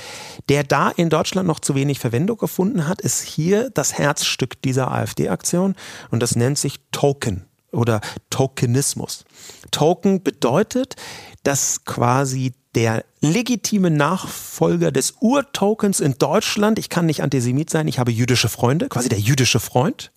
der 0.49 0.63
da 0.63 0.89
in 0.89 1.09
Deutschland 1.09 1.47
noch 1.47 1.59
zu 1.59 1.75
wenig 1.75 1.99
Verwendung 1.99 2.37
gefunden 2.37 2.87
hat, 2.87 3.01
ist 3.01 3.21
hier 3.21 3.69
das 3.69 3.97
Herzstück 3.97 4.61
dieser 4.61 4.91
AfD-Aktion 4.91 5.75
und 6.11 6.21
das 6.21 6.35
nennt 6.35 6.57
sich 6.57 6.79
Token 6.91 7.45
oder 7.71 8.01
Tokenismus. 8.29 9.25
Token 9.71 10.23
bedeutet, 10.23 10.95
dass 11.43 11.85
quasi 11.85 12.53
der 12.75 13.03
legitime 13.21 13.89
Nachfolger 13.89 14.91
des 14.91 15.15
Urtokens 15.19 15.99
in 15.99 16.17
Deutschland, 16.17 16.79
ich 16.79 16.89
kann 16.89 17.05
nicht 17.05 17.23
Antisemit 17.23 17.69
sein, 17.69 17.87
ich 17.87 17.99
habe 17.99 18.11
jüdische 18.11 18.49
Freunde, 18.49 18.89
quasi 18.89 19.09
der 19.09 19.19
jüdische 19.19 19.59
Freund, 19.59 20.11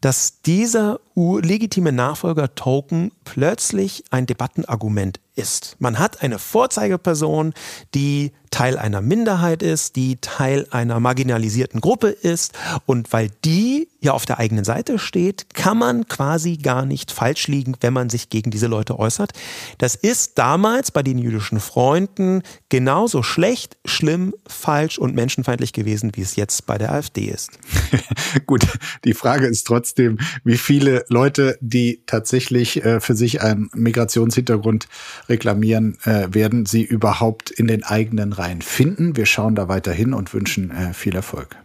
dass 0.00 0.42
dieser 0.42 1.00
legitime 1.14 1.92
Nachfolger-Token 1.92 3.12
plötzlich 3.24 4.04
ein 4.10 4.26
Debattenargument 4.26 5.20
ist. 5.34 5.76
Man 5.78 5.98
hat 5.98 6.22
eine 6.22 6.38
Vorzeigeperson, 6.38 7.54
die 7.94 8.32
Teil 8.50 8.76
einer 8.76 9.00
Minderheit 9.00 9.62
ist, 9.62 9.96
die 9.96 10.16
Teil 10.20 10.66
einer 10.70 11.00
marginalisierten 11.00 11.80
Gruppe 11.80 12.08
ist 12.08 12.52
und 12.84 13.10
weil 13.12 13.30
die 13.44 13.88
ja 14.00 14.12
auf 14.12 14.26
der 14.26 14.38
eigenen 14.38 14.64
Seite 14.64 14.98
steht, 14.98 15.54
kann 15.54 15.78
man 15.78 16.06
quasi 16.06 16.58
gar 16.58 16.84
nicht 16.84 17.10
falsch 17.10 17.48
liegen, 17.48 17.74
wenn 17.80 17.94
man 17.94 18.10
sich 18.10 18.28
gegen 18.28 18.50
diese 18.50 18.66
Leute 18.66 18.98
äußert. 18.98 19.32
Das 19.78 19.94
ist 19.94 20.38
damals 20.38 20.90
bei 20.90 21.02
den 21.02 21.16
jüdischen 21.16 21.60
Freunden 21.60 22.42
genauso 22.68 23.22
schlecht, 23.22 23.78
schlimm, 23.86 24.34
falsch 24.46 24.98
und 24.98 25.14
menschenfeindlich 25.14 25.72
gewesen, 25.72 26.12
wie 26.14 26.22
es 26.22 26.36
jetzt 26.36 26.66
bei 26.66 26.76
der 26.76 26.92
AfD 26.92 27.24
ist. 27.24 27.58
Gut, 28.46 28.66
die 29.06 29.14
Frage 29.14 29.46
ist 29.46 29.66
trotzdem, 29.66 30.18
wie 30.44 30.58
viele 30.58 31.01
Leute, 31.08 31.58
die 31.60 32.02
tatsächlich 32.06 32.84
äh, 32.84 33.00
für 33.00 33.14
sich 33.14 33.42
einen 33.42 33.70
Migrationshintergrund 33.74 34.88
reklamieren, 35.28 35.98
äh, 36.04 36.28
werden 36.30 36.66
sie 36.66 36.82
überhaupt 36.82 37.50
in 37.50 37.66
den 37.66 37.84
eigenen 37.84 38.32
Reihen 38.32 38.62
finden. 38.62 39.16
Wir 39.16 39.26
schauen 39.26 39.54
da 39.54 39.68
weiter 39.68 39.92
hin 39.92 40.14
und 40.14 40.32
wünschen 40.34 40.70
äh, 40.70 40.94
viel 40.94 41.14
Erfolg. 41.14 41.56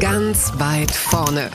Ganz 0.00 0.52
weit 0.58 0.90
vorne. 0.90 1.50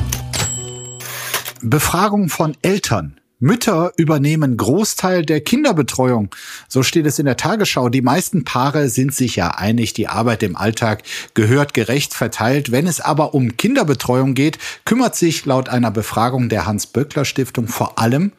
Befragung 1.62 2.30
von 2.30 2.56
Eltern. 2.62 3.17
Mütter 3.40 3.92
übernehmen 3.98 4.58
Großteil 4.58 5.24
der 5.24 5.42
Kinderbetreuung. 5.42 6.30
So 6.68 6.82
steht 6.82 7.06
es 7.06 7.20
in 7.20 7.26
der 7.26 7.38
Tagesschau. 7.38 7.90
Die 7.90 8.02
meisten 8.02 8.44
Paare 8.44 8.90
sind 8.90 9.14
sich 9.14 9.36
ja 9.36 9.50
einig, 9.52 9.94
die 9.94 10.08
Arbeit 10.08 10.42
im 10.44 10.56
Alltag 10.56 11.04
gehört 11.36 11.74
gerecht 11.74 12.14
verteilt. 12.14 12.72
Wenn 12.72 12.88
es 12.88 13.00
aber 13.00 13.34
um 13.34 13.56
Kinderbetreuung 13.56 14.34
geht, 14.34 14.58
kümmert 14.86 15.16
sich 15.16 15.46
laut 15.46 15.70
einer 15.70 15.92
Befragung 15.92 16.50
der 16.50 16.66
Hans-Böckler-Stiftung 16.66 17.68
vor 17.68 18.00
allem 18.00 18.32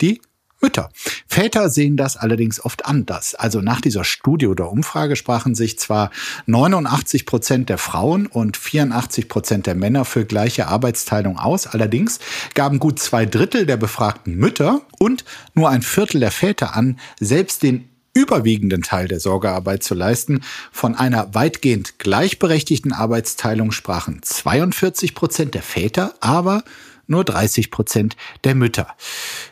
die 0.00 0.20
Mütter. 0.64 0.88
Väter 1.28 1.68
sehen 1.68 1.98
das 1.98 2.16
allerdings 2.16 2.64
oft 2.64 2.86
anders. 2.86 3.34
Also 3.34 3.60
nach 3.60 3.82
dieser 3.82 4.02
Studie 4.02 4.46
oder 4.46 4.70
Umfrage 4.70 5.14
sprachen 5.14 5.54
sich 5.54 5.78
zwar 5.78 6.10
89 6.46 7.26
Prozent 7.26 7.68
der 7.68 7.76
Frauen 7.76 8.26
und 8.26 8.56
84 8.56 9.28
Prozent 9.28 9.66
der 9.66 9.74
Männer 9.74 10.06
für 10.06 10.24
gleiche 10.24 10.68
Arbeitsteilung 10.68 11.38
aus. 11.38 11.66
Allerdings 11.66 12.18
gaben 12.54 12.78
gut 12.78 12.98
zwei 12.98 13.26
Drittel 13.26 13.66
der 13.66 13.76
befragten 13.76 14.36
Mütter 14.36 14.80
und 14.98 15.26
nur 15.52 15.68
ein 15.68 15.82
Viertel 15.82 16.20
der 16.20 16.30
Väter 16.30 16.74
an, 16.74 16.98
selbst 17.20 17.62
den 17.62 17.90
überwiegenden 18.14 18.80
Teil 18.80 19.06
der 19.06 19.20
Sorgearbeit 19.20 19.82
zu 19.82 19.92
leisten. 19.94 20.40
Von 20.72 20.94
einer 20.94 21.34
weitgehend 21.34 21.98
gleichberechtigten 21.98 22.94
Arbeitsteilung 22.94 23.70
sprachen 23.70 24.22
42 24.22 25.14
Prozent 25.14 25.52
der 25.52 25.62
Väter, 25.62 26.14
aber 26.20 26.64
nur 27.06 27.24
30 27.24 27.70
Prozent 27.70 28.16
der 28.44 28.54
Mütter. 28.54 28.88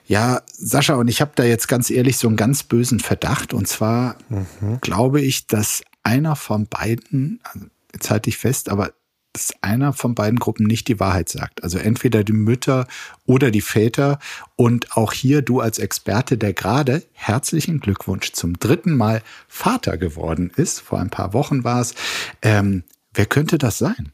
Ja, 0.06 0.42
Sascha, 0.46 0.94
und 0.94 1.08
ich 1.08 1.20
habe 1.20 1.32
da 1.34 1.44
jetzt 1.44 1.68
ganz 1.68 1.90
ehrlich 1.90 2.18
so 2.18 2.28
einen 2.28 2.36
ganz 2.36 2.62
bösen 2.62 3.00
Verdacht. 3.00 3.54
Und 3.54 3.68
zwar 3.68 4.16
mhm. 4.28 4.80
glaube 4.80 5.20
ich, 5.20 5.46
dass 5.46 5.82
einer 6.02 6.36
von 6.36 6.66
beiden, 6.66 7.40
also 7.44 7.66
jetzt 7.92 8.10
halte 8.10 8.30
ich 8.30 8.38
fest, 8.38 8.68
aber 8.68 8.92
dass 9.32 9.54
einer 9.62 9.92
von 9.92 10.14
beiden 10.14 10.38
Gruppen 10.38 10.66
nicht 10.66 10.88
die 10.88 11.00
Wahrheit 11.00 11.28
sagt. 11.28 11.62
Also 11.62 11.78
entweder 11.78 12.22
die 12.22 12.34
Mütter 12.34 12.86
oder 13.24 13.50
die 13.50 13.62
Väter. 13.62 14.18
Und 14.56 14.96
auch 14.96 15.12
hier 15.12 15.42
du 15.42 15.60
als 15.60 15.78
Experte, 15.78 16.36
der 16.36 16.52
gerade 16.52 17.02
herzlichen 17.12 17.80
Glückwunsch 17.80 18.32
zum 18.32 18.58
dritten 18.58 18.94
Mal 18.94 19.22
Vater 19.48 19.96
geworden 19.96 20.52
ist. 20.54 20.80
Vor 20.80 21.00
ein 21.00 21.10
paar 21.10 21.32
Wochen 21.32 21.64
war 21.64 21.80
es. 21.80 21.94
Ähm, 22.42 22.84
wer 23.14 23.26
könnte 23.26 23.56
das 23.56 23.78
sein? 23.78 24.12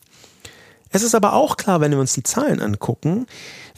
Es 0.90 1.02
ist 1.02 1.14
aber 1.14 1.34
auch 1.34 1.56
klar, 1.56 1.80
wenn 1.80 1.92
wir 1.92 1.98
uns 1.98 2.14
die 2.14 2.22
Zahlen 2.22 2.60
angucken, 2.60 3.26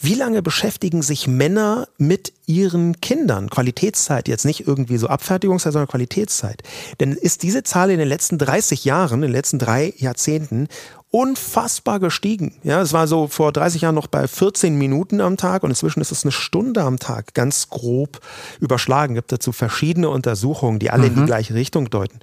wie 0.01 0.15
lange 0.15 0.43
beschäftigen 0.43 1.03
sich 1.03 1.27
Männer 1.27 1.89
mit 1.99 2.33
ihren 2.47 3.01
Kindern? 3.01 3.51
Qualitätszeit, 3.51 4.29
jetzt 4.29 4.45
nicht 4.45 4.67
irgendwie 4.67 4.97
so 4.97 5.09
Abfertigungszeit, 5.09 5.73
sondern 5.73 5.89
Qualitätszeit. 5.89 6.63
Denn 7.01 7.13
ist 7.13 7.43
diese 7.43 7.65
Zahl 7.65 7.91
in 7.91 7.99
den 7.99 8.09
letzten 8.09 8.39
30 8.39 8.85
Jahren, 8.85 9.17
in 9.17 9.29
den 9.29 9.33
letzten 9.33 9.59
drei 9.59 9.93
Jahrzehnten 9.97 10.69
unfassbar 11.11 11.99
gestiegen. 11.99 12.55
Ja, 12.63 12.81
es 12.81 12.93
war 12.93 13.09
so 13.09 13.27
vor 13.27 13.53
30 13.53 13.83
Jahren 13.83 13.95
noch 13.97 14.07
bei 14.07 14.29
14 14.29 14.77
Minuten 14.77 15.21
am 15.21 15.37
Tag 15.37 15.63
und 15.65 15.71
inzwischen 15.71 16.01
ist 16.01 16.13
es 16.13 16.25
eine 16.25 16.33
Stunde 16.33 16.83
am 16.83 16.99
Tag, 16.99 17.35
ganz 17.35 17.69
grob 17.69 18.21
überschlagen. 18.61 19.15
Gibt 19.15 19.33
dazu 19.33 19.53
verschiedene 19.53 20.09
Untersuchungen, 20.09 20.79
die 20.79 20.91
alle 20.91 21.03
mhm. 21.03 21.09
in 21.09 21.15
die 21.15 21.21
mhm. 21.23 21.27
gleiche 21.27 21.55
Richtung 21.55 21.91
deuten. 21.91 22.21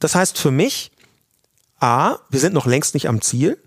Das 0.00 0.14
heißt 0.14 0.38
für 0.38 0.50
mich, 0.50 0.90
A, 1.78 2.16
wir 2.28 2.40
sind 2.40 2.52
noch 2.52 2.66
längst 2.66 2.94
nicht 2.94 3.08
am 3.08 3.20
Ziel. 3.20 3.58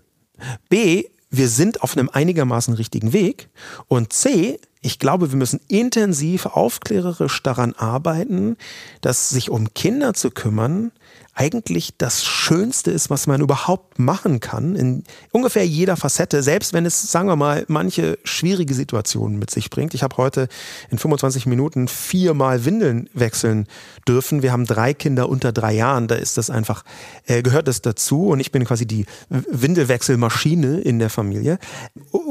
B, 0.68 1.04
wir 1.30 1.48
sind 1.48 1.82
auf 1.82 1.96
einem 1.96 2.10
einigermaßen 2.12 2.74
richtigen 2.74 3.12
Weg. 3.12 3.48
Und 3.88 4.12
C, 4.12 4.60
ich 4.82 4.98
glaube, 4.98 5.32
wir 5.32 5.38
müssen 5.38 5.60
intensiv 5.68 6.46
aufklärerisch 6.46 7.42
daran 7.42 7.72
arbeiten, 7.72 8.56
dass 9.00 9.30
sich 9.30 9.50
um 9.50 9.72
Kinder 9.72 10.12
zu 10.12 10.30
kümmern 10.30 10.92
eigentlich 11.34 11.96
das 11.98 12.24
Schönste 12.24 12.92
ist, 12.92 13.10
was 13.10 13.26
man 13.26 13.40
überhaupt 13.40 13.98
machen 13.98 14.38
kann, 14.38 14.76
in 14.76 15.04
ungefähr 15.32 15.66
jeder 15.66 15.96
Facette, 15.96 16.42
selbst 16.42 16.72
wenn 16.72 16.86
es, 16.86 17.10
sagen 17.10 17.28
wir 17.28 17.36
mal, 17.36 17.64
manche 17.66 18.18
schwierige 18.22 18.72
Situationen 18.72 19.38
mit 19.38 19.50
sich 19.50 19.68
bringt. 19.68 19.94
Ich 19.94 20.04
habe 20.04 20.16
heute 20.16 20.48
in 20.90 20.98
25 20.98 21.46
Minuten 21.46 21.88
viermal 21.88 22.64
Windeln 22.64 23.10
wechseln 23.14 23.66
dürfen. 24.06 24.42
Wir 24.42 24.52
haben 24.52 24.64
drei 24.64 24.94
Kinder 24.94 25.28
unter 25.28 25.52
drei 25.52 25.72
Jahren, 25.72 26.06
da 26.06 26.14
ist 26.14 26.38
das 26.38 26.50
einfach, 26.50 26.84
äh, 27.26 27.42
gehört 27.42 27.66
das 27.66 27.82
dazu 27.82 28.28
und 28.28 28.38
ich 28.38 28.52
bin 28.52 28.64
quasi 28.64 28.86
die 28.86 29.06
Windelwechselmaschine 29.28 30.80
in 30.80 31.00
der 31.00 31.10
Familie. 31.10 31.58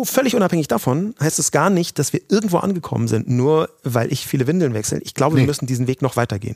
Völlig 0.04 0.36
unabhängig 0.36 0.70
davon 0.70 1.14
heißt 1.20 1.40
es 1.40 1.52
gar 1.52 1.70
nicht, 1.70 2.00
dass 2.00 2.14
wir 2.14 2.22
irgendwo 2.30 2.58
angekommen 2.58 3.10
sind, 3.10 3.30
nur 3.30 3.70
weil 3.84 4.14
ich 4.14 4.28
viele 4.28 4.48
Windeln 4.48 4.74
wechsle. 4.74 5.00
Ich 5.00 5.14
glaube, 5.14 5.36
nee. 5.36 5.42
wir 5.42 5.48
müssen 5.48 5.66
diesen 5.66 5.88
Weg 5.88 6.02
noch 6.02 6.16
weitergehen. 6.16 6.56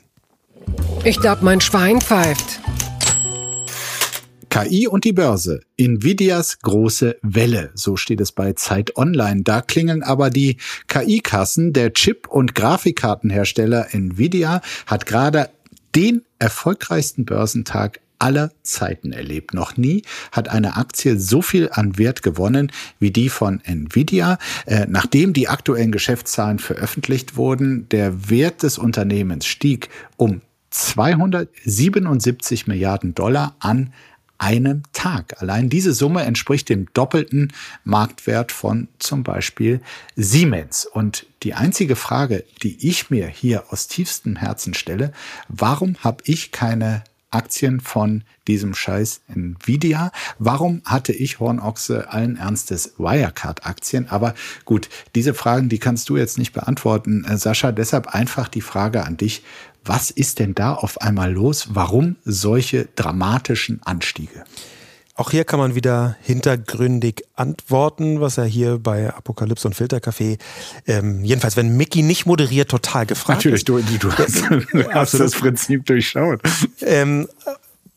Ich 1.04 1.20
glaube, 1.20 1.44
mein 1.44 1.60
Schwein 1.60 2.00
pfeift. 2.00 2.60
KI 4.50 4.88
und 4.88 5.04
die 5.04 5.12
Börse. 5.12 5.60
Nvidias 5.76 6.58
große 6.60 7.16
Welle. 7.22 7.70
So 7.74 7.96
steht 7.96 8.20
es 8.20 8.32
bei 8.32 8.54
Zeit 8.54 8.96
Online. 8.96 9.42
Da 9.42 9.60
klingeln 9.60 10.02
aber 10.02 10.30
die 10.30 10.56
KI-Kassen. 10.88 11.72
Der 11.72 11.92
Chip- 11.92 12.28
und 12.28 12.54
Grafikkartenhersteller 12.54 13.94
Nvidia 13.94 14.62
hat 14.86 15.06
gerade 15.06 15.50
den 15.94 16.22
erfolgreichsten 16.38 17.24
Börsentag 17.24 18.00
aller 18.18 18.50
Zeiten 18.62 19.12
erlebt. 19.12 19.54
Noch 19.54 19.76
nie 19.76 20.02
hat 20.32 20.48
eine 20.48 20.76
Aktie 20.76 21.18
so 21.18 21.40
viel 21.42 21.68
an 21.70 21.98
Wert 21.98 22.22
gewonnen 22.22 22.72
wie 22.98 23.10
die 23.10 23.28
von 23.28 23.60
Nvidia. 23.64 24.38
Äh, 24.66 24.86
nachdem 24.88 25.32
die 25.32 25.48
aktuellen 25.48 25.92
Geschäftszahlen 25.92 26.58
veröffentlicht 26.58 27.36
wurden, 27.36 27.88
der 27.90 28.28
Wert 28.30 28.62
des 28.62 28.78
Unternehmens 28.78 29.46
stieg 29.46 29.88
um 30.16 30.40
277 30.78 32.68
Milliarden 32.68 33.14
Dollar 33.14 33.56
an 33.58 33.92
einem 34.38 34.84
Tag. 34.92 35.42
Allein 35.42 35.68
diese 35.68 35.92
Summe 35.92 36.22
entspricht 36.22 36.68
dem 36.68 36.86
doppelten 36.94 37.52
Marktwert 37.82 38.52
von 38.52 38.86
zum 39.00 39.24
Beispiel 39.24 39.80
Siemens. 40.14 40.86
Und 40.86 41.26
die 41.42 41.54
einzige 41.54 41.96
Frage, 41.96 42.44
die 42.62 42.88
ich 42.88 43.10
mir 43.10 43.26
hier 43.26 43.64
aus 43.72 43.88
tiefstem 43.88 44.36
Herzen 44.36 44.74
stelle, 44.74 45.12
warum 45.48 45.96
habe 46.04 46.22
ich 46.26 46.52
keine 46.52 47.02
Aktien 47.30 47.80
von 47.80 48.24
diesem 48.46 48.74
Scheiß 48.74 49.20
Nvidia. 49.28 50.10
Warum 50.38 50.82
hatte 50.84 51.12
ich 51.12 51.40
Hornochse 51.40 52.10
allen 52.10 52.36
Ernstes 52.36 52.94
Wirecard-Aktien? 52.98 54.08
Aber 54.08 54.34
gut, 54.64 54.88
diese 55.14 55.34
Fragen, 55.34 55.68
die 55.68 55.78
kannst 55.78 56.08
du 56.08 56.16
jetzt 56.16 56.38
nicht 56.38 56.52
beantworten, 56.52 57.24
äh, 57.24 57.36
Sascha. 57.36 57.72
Deshalb 57.72 58.08
einfach 58.08 58.48
die 58.48 58.62
Frage 58.62 59.04
an 59.04 59.16
dich. 59.16 59.42
Was 59.84 60.10
ist 60.10 60.38
denn 60.38 60.54
da 60.54 60.74
auf 60.74 61.00
einmal 61.00 61.32
los? 61.32 61.68
Warum 61.70 62.16
solche 62.24 62.88
dramatischen 62.94 63.80
Anstiege? 63.84 64.44
Auch 65.18 65.32
hier 65.32 65.44
kann 65.44 65.58
man 65.58 65.74
wieder 65.74 66.16
hintergründig 66.22 67.24
antworten, 67.34 68.20
was 68.20 68.38
er 68.38 68.44
hier 68.44 68.78
bei 68.78 69.12
Apokalypse 69.12 69.66
und 69.66 69.74
Filterkaffee, 69.74 70.38
ähm, 70.86 71.24
jedenfalls 71.24 71.56
wenn 71.56 71.76
Mickey 71.76 72.02
nicht 72.02 72.24
moderiert, 72.24 72.70
total 72.70 73.04
gefragt 73.04 73.44
Natürlich, 73.44 73.62
ist. 73.62 73.68
Natürlich, 73.68 73.98
du, 73.98 74.10
du 74.10 74.16
hast, 74.16 74.70
du 74.72 74.94
hast 74.94 75.14
das 75.14 75.32
Prinzip 75.32 75.86
durchschaut. 75.86 76.40
Ähm, 76.82 77.26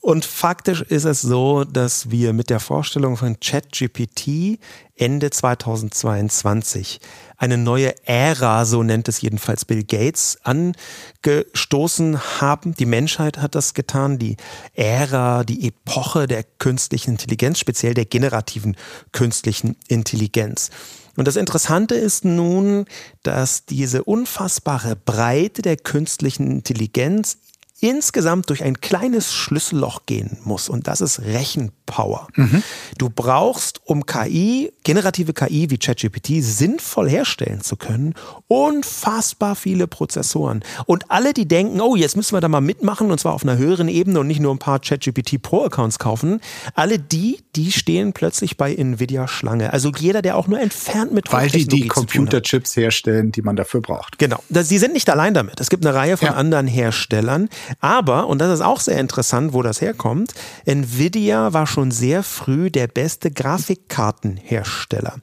und 0.01 0.25
faktisch 0.25 0.81
ist 0.81 1.05
es 1.05 1.21
so, 1.21 1.63
dass 1.63 2.09
wir 2.09 2.33
mit 2.33 2.49
der 2.49 2.59
Vorstellung 2.59 3.17
von 3.17 3.39
ChatGPT 3.39 4.59
Ende 4.95 5.29
2022 5.29 6.99
eine 7.37 7.57
neue 7.57 7.93
Ära, 8.07 8.65
so 8.65 8.81
nennt 8.81 9.07
es 9.07 9.21
jedenfalls 9.21 9.63
Bill 9.63 9.83
Gates, 9.83 10.39
angestoßen 10.43 12.41
haben. 12.41 12.73
Die 12.73 12.87
Menschheit 12.87 13.37
hat 13.37 13.53
das 13.53 13.75
getan, 13.75 14.17
die 14.17 14.37
Ära, 14.73 15.43
die 15.43 15.67
Epoche 15.67 16.25
der 16.25 16.45
künstlichen 16.57 17.11
Intelligenz, 17.11 17.59
speziell 17.59 17.93
der 17.93 18.05
generativen 18.05 18.75
künstlichen 19.11 19.75
Intelligenz. 19.87 20.71
Und 21.15 21.27
das 21.27 21.35
Interessante 21.35 21.93
ist 21.93 22.25
nun, 22.25 22.85
dass 23.21 23.65
diese 23.65 24.03
unfassbare 24.03 24.95
Breite 24.95 25.61
der 25.61 25.77
künstlichen 25.77 26.49
Intelligenz 26.49 27.37
insgesamt 27.81 28.49
durch 28.49 28.63
ein 28.63 28.79
kleines 28.79 29.33
Schlüsselloch 29.33 30.05
gehen 30.05 30.37
muss 30.43 30.69
und 30.69 30.87
das 30.87 31.01
ist 31.01 31.19
Rechenpower. 31.19 32.27
Mhm. 32.35 32.63
Du 32.97 33.09
brauchst, 33.09 33.81
um 33.85 34.05
KI, 34.05 34.71
generative 34.83 35.33
KI 35.33 35.69
wie 35.69 35.77
ChatGPT 35.77 36.41
sinnvoll 36.41 37.09
herstellen 37.09 37.61
zu 37.61 37.75
können, 37.75 38.13
unfassbar 38.47 39.55
viele 39.55 39.87
Prozessoren. 39.87 40.63
Und 40.85 41.09
alle, 41.09 41.33
die 41.33 41.47
denken, 41.47 41.81
oh, 41.81 41.95
jetzt 41.95 42.15
müssen 42.15 42.35
wir 42.35 42.41
da 42.41 42.47
mal 42.47 42.61
mitmachen 42.61 43.11
und 43.11 43.19
zwar 43.19 43.33
auf 43.33 43.43
einer 43.43 43.57
höheren 43.57 43.87
Ebene 43.87 44.19
und 44.19 44.27
nicht 44.27 44.39
nur 44.39 44.53
ein 44.53 44.59
paar 44.59 44.79
ChatGPT 44.79 45.41
Pro 45.41 45.65
Accounts 45.65 45.97
kaufen, 45.97 46.39
alle 46.75 46.99
die, 46.99 47.39
die 47.55 47.71
stehen 47.71 48.13
plötzlich 48.13 48.57
bei 48.57 48.73
Nvidia 48.73 49.27
Schlange. 49.27 49.73
Also 49.73 49.91
jeder, 49.97 50.21
der 50.21 50.37
auch 50.37 50.47
nur 50.47 50.59
entfernt 50.59 51.11
mit 51.11 51.31
Weil 51.33 51.49
die 51.49 51.67
die 51.67 51.87
Computerchips 51.87 52.75
herstellen, 52.77 53.31
die 53.31 53.41
man 53.41 53.55
dafür 53.55 53.81
braucht. 53.81 54.17
Genau. 54.17 54.41
Sie 54.49 54.77
sind 54.77 54.93
nicht 54.93 55.09
allein 55.09 55.33
damit. 55.33 55.59
Es 55.59 55.69
gibt 55.69 55.85
eine 55.85 55.95
Reihe 55.95 56.17
von 56.17 56.29
ja. 56.29 56.35
anderen 56.35 56.67
Herstellern. 56.67 57.49
Aber, 57.79 58.27
und 58.27 58.39
das 58.39 58.53
ist 58.53 58.61
auch 58.61 58.79
sehr 58.79 58.99
interessant, 58.99 59.53
wo 59.53 59.61
das 59.61 59.81
herkommt, 59.81 60.33
Nvidia 60.65 61.53
war 61.53 61.67
schon 61.67 61.91
sehr 61.91 62.23
früh 62.23 62.71
der 62.71 62.87
beste 62.87 63.31
Grafikkartenhersteller. 63.31 65.15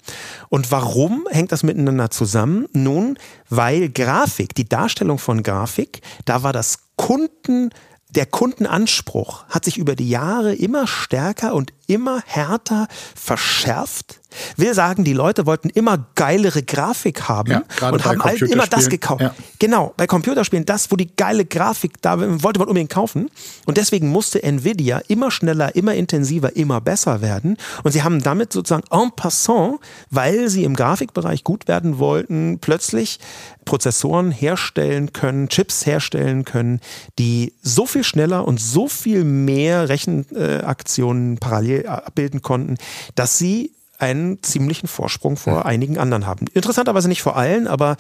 Und 0.49 0.71
warum 0.71 1.27
hängt 1.31 1.53
das 1.53 1.63
miteinander 1.63 2.11
zusammen? 2.11 2.67
Nun, 2.73 3.19
weil 3.49 3.89
Grafik, 3.89 4.55
die 4.55 4.69
Darstellung 4.69 5.19
von 5.19 5.43
Grafik, 5.43 6.03
da 6.25 6.43
war 6.43 6.53
das 6.53 6.81
Kunden 6.97 7.71
der 8.11 8.27
Kundenanspruch 8.27 9.45
hat 9.49 9.65
sich 9.65 9.77
über 9.77 9.95
die 9.95 10.09
Jahre 10.09 10.55
immer 10.55 10.87
stärker 10.87 11.55
und 11.55 11.73
immer 11.87 12.23
härter 12.27 12.89
verschärft. 13.15 14.21
Will 14.57 14.75
sagen, 14.75 15.05
die 15.05 15.13
Leute 15.13 15.47
wollten 15.47 15.71
immer 15.71 16.07
geilere 16.15 16.63
Grafik 16.63 17.29
haben 17.29 17.51
Ja, 17.51 17.91
und 17.91 18.05
haben 18.05 18.23
halt 18.23 18.43
immer 18.43 18.67
das 18.67 18.89
gekauft. 18.89 19.23
Ja. 19.23 19.35
Genau, 19.59 19.95
bei 19.97 20.07
Computerspielen, 20.07 20.67
das, 20.67 20.91
wo 20.91 20.97
die 20.97 21.15
geile 21.17 21.45
Grafik 21.45 22.01
da 22.03 22.19
wollte 22.43 22.59
man 22.59 22.69
unbedingt 22.69 22.91
kaufen. 22.91 23.31
Und 23.67 23.77
deswegen 23.77 24.09
musste 24.09 24.43
Nvidia 24.43 25.01
immer 25.09 25.31
schneller, 25.31 25.75
immer 25.75 25.95
intensiver, 25.95 26.57
immer 26.57 26.81
besser 26.81 27.21
werden. 27.23 27.57
Und 27.83 27.93
sie 27.93 28.03
haben 28.03 28.23
damit 28.23 28.53
sozusagen 28.53 28.85
en 28.91 29.11
passant, 29.17 29.79
weil 30.11 30.49
sie 30.49 30.65
im 30.65 30.77
Grafikbereich 30.77 31.45
gut 31.45 31.69
werden 31.69 31.99
wollten, 31.99 32.59
plötzlich 32.61 33.19
Prozessoren 33.65 34.31
herstellen 34.31 35.13
können, 35.13 35.49
Chips 35.49 35.85
herstellen 35.85 36.45
können, 36.45 36.81
die 37.19 37.53
so 37.63 37.87
viel 37.87 38.05
schneller 38.05 38.47
und 38.47 38.59
so 38.61 38.89
viel 38.89 39.25
mehr 39.25 39.89
Rechenaktionen 39.89 41.39
parallel 41.39 41.87
abbilden 41.87 42.43
konnten, 42.43 42.77
dass 43.15 43.39
sie 43.39 43.73
einen 43.99 44.43
ziemlichen 44.43 44.89
Vorsprung 44.89 45.37
vor 45.37 45.67
einigen 45.67 45.99
anderen 45.99 46.27
haben. 46.27 46.47
Interessanterweise 46.55 47.09
nicht 47.09 47.23
vor 47.23 47.37
allen, 47.37 47.67
aber 47.67 47.97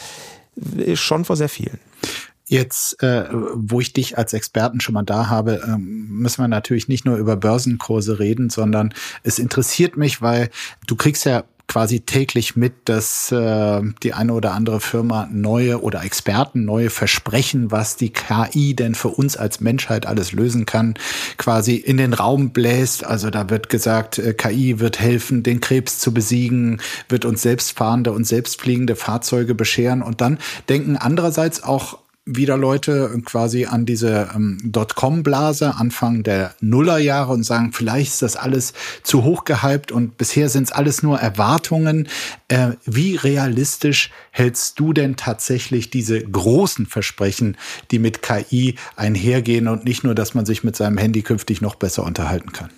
schon 0.95 1.25
vor 1.25 1.37
sehr 1.37 1.49
vielen. 1.49 1.79
Jetzt, 2.47 3.03
äh, 3.03 3.27
wo 3.31 3.81
ich 3.81 3.93
dich 3.93 4.17
als 4.17 4.33
Experten 4.33 4.81
schon 4.81 4.95
mal 4.95 5.03
da 5.03 5.29
habe, 5.29 5.61
ähm, 5.67 6.09
müssen 6.09 6.43
wir 6.43 6.49
natürlich 6.49 6.89
nicht 6.89 7.05
nur 7.05 7.19
über 7.19 7.37
Börsenkurse 7.37 8.19
reden, 8.19 8.49
sondern 8.49 8.95
es 9.23 9.39
interessiert 9.39 9.99
mich, 9.99 10.23
weil 10.23 10.49
du 10.87 10.97
kriegst 10.97 11.27
ja 11.27 11.45
quasi 11.69 12.01
täglich 12.01 12.57
mit, 12.57 12.73
dass 12.87 13.31
äh, 13.31 13.83
die 14.03 14.15
eine 14.15 14.33
oder 14.33 14.53
andere 14.53 14.81
Firma 14.81 15.29
neue 15.31 15.83
oder 15.83 16.03
Experten 16.03 16.65
neue 16.65 16.89
Versprechen, 16.89 17.71
was 17.71 17.97
die 17.97 18.11
KI 18.11 18.75
denn 18.75 18.95
für 18.95 19.09
uns 19.09 19.37
als 19.37 19.61
Menschheit 19.61 20.07
alles 20.07 20.33
lösen 20.33 20.67
kann, 20.67 20.95
quasi 21.37 21.77
in 21.77 21.99
den 21.99 22.15
Raum 22.15 22.51
bläst. 22.51 23.05
Also 23.05 23.29
da 23.31 23.51
wird 23.51 23.69
gesagt, 23.69 24.19
äh, 24.19 24.33
KI 24.33 24.81
wird 24.81 24.99
helfen, 24.99 25.43
den 25.43 25.61
Krebs 25.61 25.99
zu 25.99 26.13
besiegen, 26.13 26.81
wird 27.11 27.27
uns 27.27 27.43
selbstfahrende 27.43 28.13
und 28.13 28.25
selbstfliegende 28.25 28.97
Fahrzeuge 28.97 29.55
bescheren. 29.55 30.03
Und 30.03 30.23
dann 30.23 30.39
denken 30.69 30.97
andererseits 30.97 31.63
auch 31.63 31.99
wieder 32.37 32.57
Leute 32.57 33.11
quasi 33.25 33.67
an 33.67 33.87
diese 33.87 34.29
ähm, 34.35 34.59
Dotcom-Blase 34.62 35.75
Anfang 35.77 36.23
der 36.23 36.55
Nullerjahre 36.61 37.33
und 37.33 37.43
sagen, 37.43 37.73
vielleicht 37.73 38.12
ist 38.12 38.23
das 38.23 38.37
alles 38.37 38.75
zu 39.03 39.25
hoch 39.25 39.45
gehypt 39.45 39.93
und 39.93 40.19
bisher 40.19 40.49
sind 40.49 40.64
es 40.64 40.73
alles 40.73 41.03
nur 41.03 41.19
Erwartungen. 41.19 42.09
Äh, 42.49 42.73
wie 42.85 43.17
realistisch 43.17 44.11
hältst 44.31 44.79
du 44.79 44.93
denn 44.93 45.17
tatsächlich 45.17 45.91
diese 45.91 46.21
großen 46.21 46.87
Versprechen, 46.87 47.57
die 47.91 47.99
mit 47.99 48.23
KI 48.23 48.75
einhergehen 48.97 49.69
und 49.69 49.85
nicht 49.85 50.05
nur, 50.05 50.14
dass 50.14 50.35
man 50.35 50.47
sich 50.47 50.64
mit 50.64 50.77
seinem 50.77 50.99
Handy 50.99 51.23
künftig 51.23 51.61
noch 51.61 51.75
besser 51.75 52.05
unterhalten 52.05 52.53
kann? 52.53 52.71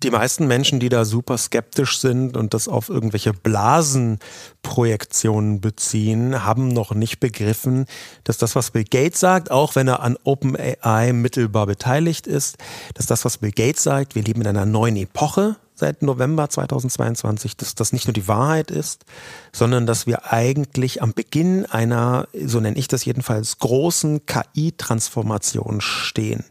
Die 0.00 0.10
meisten 0.10 0.46
Menschen, 0.46 0.80
die 0.80 0.88
da 0.88 1.04
super 1.04 1.36
skeptisch 1.36 1.98
sind 1.98 2.34
und 2.34 2.54
das 2.54 2.66
auf 2.66 2.88
irgendwelche 2.88 3.34
Blasenprojektionen 3.34 5.60
beziehen, 5.60 6.46
haben 6.46 6.68
noch 6.68 6.94
nicht 6.94 7.20
begriffen, 7.20 7.84
dass 8.24 8.38
das, 8.38 8.56
was 8.56 8.70
Bill 8.70 8.84
Gates 8.84 9.20
sagt, 9.20 9.50
auch 9.50 9.74
wenn 9.74 9.88
er 9.88 10.00
an 10.00 10.16
OpenAI 10.24 11.12
mittelbar 11.12 11.66
beteiligt 11.66 12.26
ist, 12.26 12.56
dass 12.94 13.04
das, 13.04 13.26
was 13.26 13.36
Bill 13.38 13.52
Gates 13.52 13.82
sagt, 13.82 14.14
wir 14.14 14.22
leben 14.22 14.40
in 14.40 14.46
einer 14.46 14.64
neuen 14.64 14.96
Epoche 14.96 15.56
seit 15.74 16.00
November 16.00 16.48
2022, 16.48 17.58
dass 17.58 17.74
das 17.74 17.92
nicht 17.92 18.06
nur 18.06 18.14
die 18.14 18.28
Wahrheit 18.28 18.70
ist, 18.70 19.04
sondern 19.52 19.84
dass 19.84 20.06
wir 20.06 20.32
eigentlich 20.32 21.02
am 21.02 21.12
Beginn 21.12 21.66
einer, 21.66 22.28
so 22.32 22.60
nenne 22.60 22.78
ich 22.78 22.88
das 22.88 23.04
jedenfalls, 23.04 23.58
großen 23.58 24.24
KI-Transformation 24.24 25.82
stehen. 25.82 26.46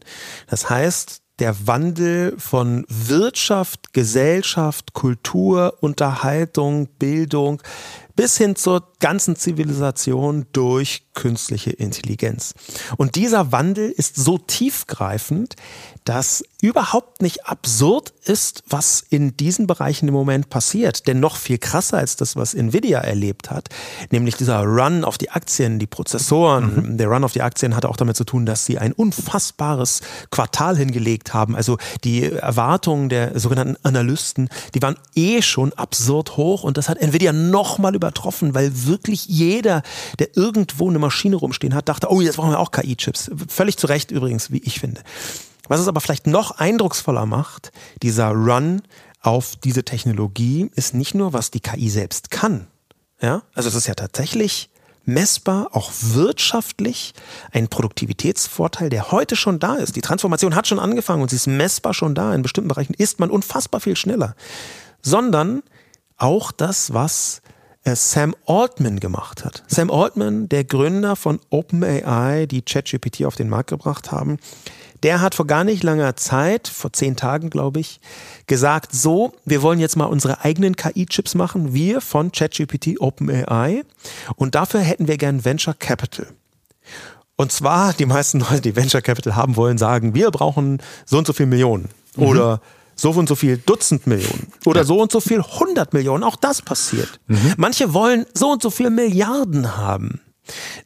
Das 0.48 0.70
heißt, 0.70 1.21
der 1.42 1.66
Wandel 1.66 2.36
von 2.38 2.84
Wirtschaft, 2.88 3.92
Gesellschaft, 3.92 4.92
Kultur, 4.92 5.74
Unterhaltung, 5.80 6.86
Bildung 7.00 7.60
bis 8.16 8.36
hin 8.36 8.56
zur 8.56 8.88
ganzen 9.00 9.36
Zivilisation 9.36 10.46
durch 10.52 11.02
künstliche 11.14 11.70
Intelligenz. 11.70 12.54
Und 12.96 13.16
dieser 13.16 13.52
Wandel 13.52 13.90
ist 13.90 14.16
so 14.16 14.38
tiefgreifend, 14.38 15.56
dass 16.04 16.42
überhaupt 16.62 17.22
nicht 17.22 17.46
absurd 17.46 18.12
ist, 18.24 18.62
was 18.68 19.04
in 19.08 19.36
diesen 19.36 19.66
Bereichen 19.66 20.08
im 20.08 20.14
Moment 20.14 20.48
passiert. 20.48 21.06
Denn 21.06 21.20
noch 21.20 21.36
viel 21.36 21.58
krasser 21.58 21.98
als 21.98 22.16
das, 22.16 22.36
was 22.36 22.54
Nvidia 22.54 23.00
erlebt 23.00 23.50
hat, 23.50 23.68
nämlich 24.10 24.36
dieser 24.36 24.62
Run 24.62 25.04
auf 25.04 25.18
die 25.18 25.30
Aktien, 25.30 25.78
die 25.78 25.86
Prozessoren. 25.86 26.92
Mhm. 26.92 26.98
Der 26.98 27.08
Run 27.08 27.24
auf 27.24 27.32
die 27.32 27.42
Aktien 27.42 27.76
hatte 27.76 27.88
auch 27.88 27.96
damit 27.96 28.16
zu 28.16 28.24
tun, 28.24 28.46
dass 28.46 28.64
sie 28.64 28.78
ein 28.78 28.92
unfassbares 28.92 30.00
Quartal 30.30 30.76
hingelegt 30.76 31.34
haben. 31.34 31.56
Also 31.56 31.78
die 32.04 32.30
Erwartungen 32.30 33.08
der 33.08 33.38
sogenannten 33.38 33.76
Analysten, 33.82 34.48
die 34.74 34.82
waren 34.82 34.96
eh 35.14 35.42
schon 35.42 35.72
absurd 35.72 36.36
hoch 36.36 36.62
und 36.62 36.76
das 36.76 36.88
hat 36.88 36.98
Nvidia 36.98 37.32
nochmal 37.32 37.94
übertroffen, 38.12 38.54
weil 38.54 38.86
wirklich 38.86 39.26
jeder, 39.26 39.82
der 40.18 40.36
irgendwo 40.36 40.88
eine 40.88 40.98
Maschine 40.98 41.36
rumstehen 41.36 41.74
hat, 41.74 41.88
dachte, 41.88 42.10
oh, 42.10 42.20
jetzt 42.20 42.36
brauchen 42.36 42.50
wir 42.50 42.60
auch 42.60 42.70
KI-Chips. 42.70 43.30
Völlig 43.48 43.78
zu 43.78 43.86
Recht 43.86 44.10
übrigens, 44.10 44.50
wie 44.50 44.58
ich 44.58 44.80
finde. 44.80 45.02
Was 45.68 45.80
es 45.80 45.88
aber 45.88 46.00
vielleicht 46.00 46.26
noch 46.26 46.52
eindrucksvoller 46.52 47.24
macht, 47.24 47.72
dieser 48.02 48.30
Run 48.30 48.82
auf 49.20 49.56
diese 49.56 49.84
Technologie, 49.84 50.70
ist 50.74 50.94
nicht 50.94 51.14
nur, 51.14 51.32
was 51.32 51.50
die 51.50 51.60
KI 51.60 51.88
selbst 51.88 52.30
kann. 52.30 52.66
Ja, 53.20 53.42
also 53.54 53.68
es 53.68 53.74
ist 53.76 53.86
ja 53.86 53.94
tatsächlich 53.94 54.68
messbar, 55.04 55.68
auch 55.72 55.90
wirtschaftlich, 56.00 57.14
ein 57.52 57.68
Produktivitätsvorteil, 57.68 58.88
der 58.88 59.10
heute 59.12 59.36
schon 59.36 59.58
da 59.58 59.76
ist. 59.76 59.96
Die 59.96 60.00
Transformation 60.00 60.54
hat 60.54 60.66
schon 60.66 60.78
angefangen 60.78 61.22
und 61.22 61.30
sie 61.30 61.36
ist 61.36 61.46
messbar 61.46 61.94
schon 61.94 62.14
da. 62.14 62.34
In 62.34 62.42
bestimmten 62.42 62.68
Bereichen 62.68 62.94
ist 62.94 63.20
man 63.20 63.30
unfassbar 63.30 63.80
viel 63.80 63.96
schneller. 63.96 64.34
Sondern 65.02 65.62
auch 66.22 66.52
das, 66.52 66.92
was 66.92 67.41
Sam 67.84 68.34
Altman 68.46 69.00
gemacht 69.00 69.44
hat. 69.44 69.64
Sam 69.66 69.90
Altman, 69.90 70.48
der 70.48 70.64
Gründer 70.64 71.16
von 71.16 71.40
OpenAI, 71.50 72.46
die 72.46 72.62
ChatGPT 72.62 73.24
auf 73.24 73.34
den 73.34 73.48
Markt 73.48 73.70
gebracht 73.70 74.12
haben, 74.12 74.38
der 75.02 75.20
hat 75.20 75.34
vor 75.34 75.48
gar 75.48 75.64
nicht 75.64 75.82
langer 75.82 76.14
Zeit, 76.14 76.68
vor 76.68 76.92
zehn 76.92 77.16
Tagen 77.16 77.50
glaube 77.50 77.80
ich, 77.80 78.00
gesagt, 78.46 78.92
so, 78.92 79.32
wir 79.44 79.62
wollen 79.62 79.80
jetzt 79.80 79.96
mal 79.96 80.04
unsere 80.04 80.44
eigenen 80.44 80.76
KI-Chips 80.76 81.34
machen, 81.34 81.74
wir 81.74 82.00
von 82.00 82.30
ChatGPT 82.30 83.00
OpenAI 83.00 83.82
und 84.36 84.54
dafür 84.54 84.80
hätten 84.80 85.08
wir 85.08 85.18
gern 85.18 85.44
Venture 85.44 85.74
Capital. 85.74 86.28
Und 87.34 87.50
zwar, 87.50 87.92
die 87.94 88.06
meisten 88.06 88.38
Leute, 88.38 88.60
die 88.60 88.76
Venture 88.76 89.02
Capital 89.02 89.34
haben 89.34 89.56
wollen, 89.56 89.76
sagen, 89.76 90.14
wir 90.14 90.30
brauchen 90.30 90.80
so 91.04 91.18
und 91.18 91.26
so 91.26 91.32
viel 91.32 91.46
Millionen 91.46 91.88
mhm. 92.16 92.24
So 92.94 93.10
und 93.10 93.28
so 93.28 93.34
viel 93.34 93.58
Dutzend 93.58 94.06
Millionen 94.06 94.52
oder 94.64 94.84
so 94.84 95.00
und 95.00 95.12
so 95.12 95.20
viel 95.20 95.42
hundert 95.42 95.92
Millionen. 95.92 96.24
Auch 96.24 96.36
das 96.36 96.62
passiert. 96.62 97.20
Mhm. 97.26 97.54
Manche 97.56 97.94
wollen 97.94 98.26
so 98.34 98.50
und 98.50 98.62
so 98.62 98.70
viel 98.70 98.90
Milliarden 98.90 99.76
haben. 99.76 100.20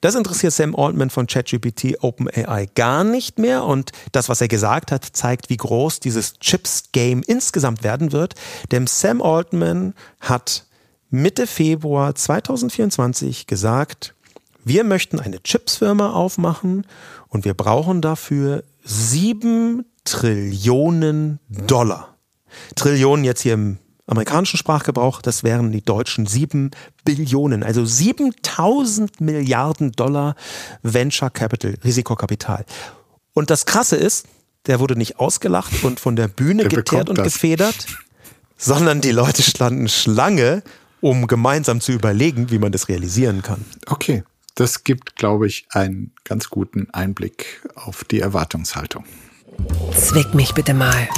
Das 0.01 0.15
interessiert 0.15 0.53
Sam 0.53 0.77
Altman 0.77 1.11
von 1.11 1.27
ChatGPT 1.27 2.03
OpenAI 2.03 2.67
gar 2.75 3.05
nicht 3.05 3.39
mehr 3.39 3.65
und 3.65 3.93
das, 4.13 4.29
was 4.29 4.41
er 4.41 4.49
gesagt 4.49 4.93
hat, 4.93 5.05
zeigt, 5.05 5.49
wie 5.49 5.57
groß 5.57 6.01
dieses 6.01 6.39
Chips-Game 6.39 7.23
insgesamt 7.27 7.83
werden 7.83 8.13
wird. 8.13 8.35
Denn 8.71 8.87
Sam 8.87 9.23
Altman 9.23 9.95
hat 10.21 10.67
Mitte 11.11 11.47
Februar 11.47 12.15
2024 12.15 13.47
gesagt, 13.47 14.15
wir 14.65 14.85
möchten 14.85 15.21
eine 15.21 15.43
Chips-Firma 15.43 16.13
aufmachen 16.13 16.87
und 17.29 17.45
wir 17.45 17.55
brauchen 17.55 18.03
dafür 18.03 18.65
sieben 18.85 19.87
Trillionen 20.07 21.41
Dollar. 21.49 22.17
Trillionen 22.75 23.25
jetzt 23.25 23.43
hier 23.43 23.55
im 23.55 23.79
amerikanischen 24.07 24.57
Sprachgebrauch, 24.57 25.21
das 25.21 25.43
wären 25.43 25.73
die 25.73 25.83
deutschen 25.83 26.27
sieben 26.27 26.71
Billionen, 27.05 27.63
also 27.63 27.85
7000 27.85 29.21
Milliarden 29.21 29.93
Dollar 29.93 30.37
Venture 30.83 31.31
Capital, 31.31 31.75
Risikokapital. 31.85 32.65
Und 33.35 33.51
das 33.51 33.67
Krasse 33.67 33.97
ist, 33.97 34.27
der 34.67 34.81
wurde 34.81 34.97
nicht 34.97 35.19
ausgelacht 35.19 35.85
und 35.85 36.01
von 36.01 36.17
der 36.17 36.29
Bühne 36.29 36.63
der 36.63 36.79
geteert 36.79 37.09
und 37.11 37.19
das. 37.19 37.25
gefedert, 37.25 37.87
sondern 38.57 39.01
die 39.01 39.11
Leute 39.11 39.43
standen 39.43 39.89
Schlange, 39.89 40.63
um 41.01 41.27
gemeinsam 41.27 41.81
zu 41.81 41.93
überlegen, 41.93 42.51
wie 42.51 42.59
man 42.59 42.73
das 42.73 42.89
realisieren 42.89 43.43
kann. 43.43 43.65
Okay, 43.87 44.23
das 44.55 44.85
gibt, 44.85 45.17
glaube 45.17 45.47
ich, 45.47 45.67
einen 45.71 46.13
ganz 46.25 46.49
guten 46.49 46.89
Einblick 46.91 47.69
auf 47.75 48.05
die 48.05 48.21
Erwartungshaltung. 48.21 49.05
Zwick 49.93 50.35
mich 50.35 50.55
bitte 50.55 50.75
mal. 50.75 51.09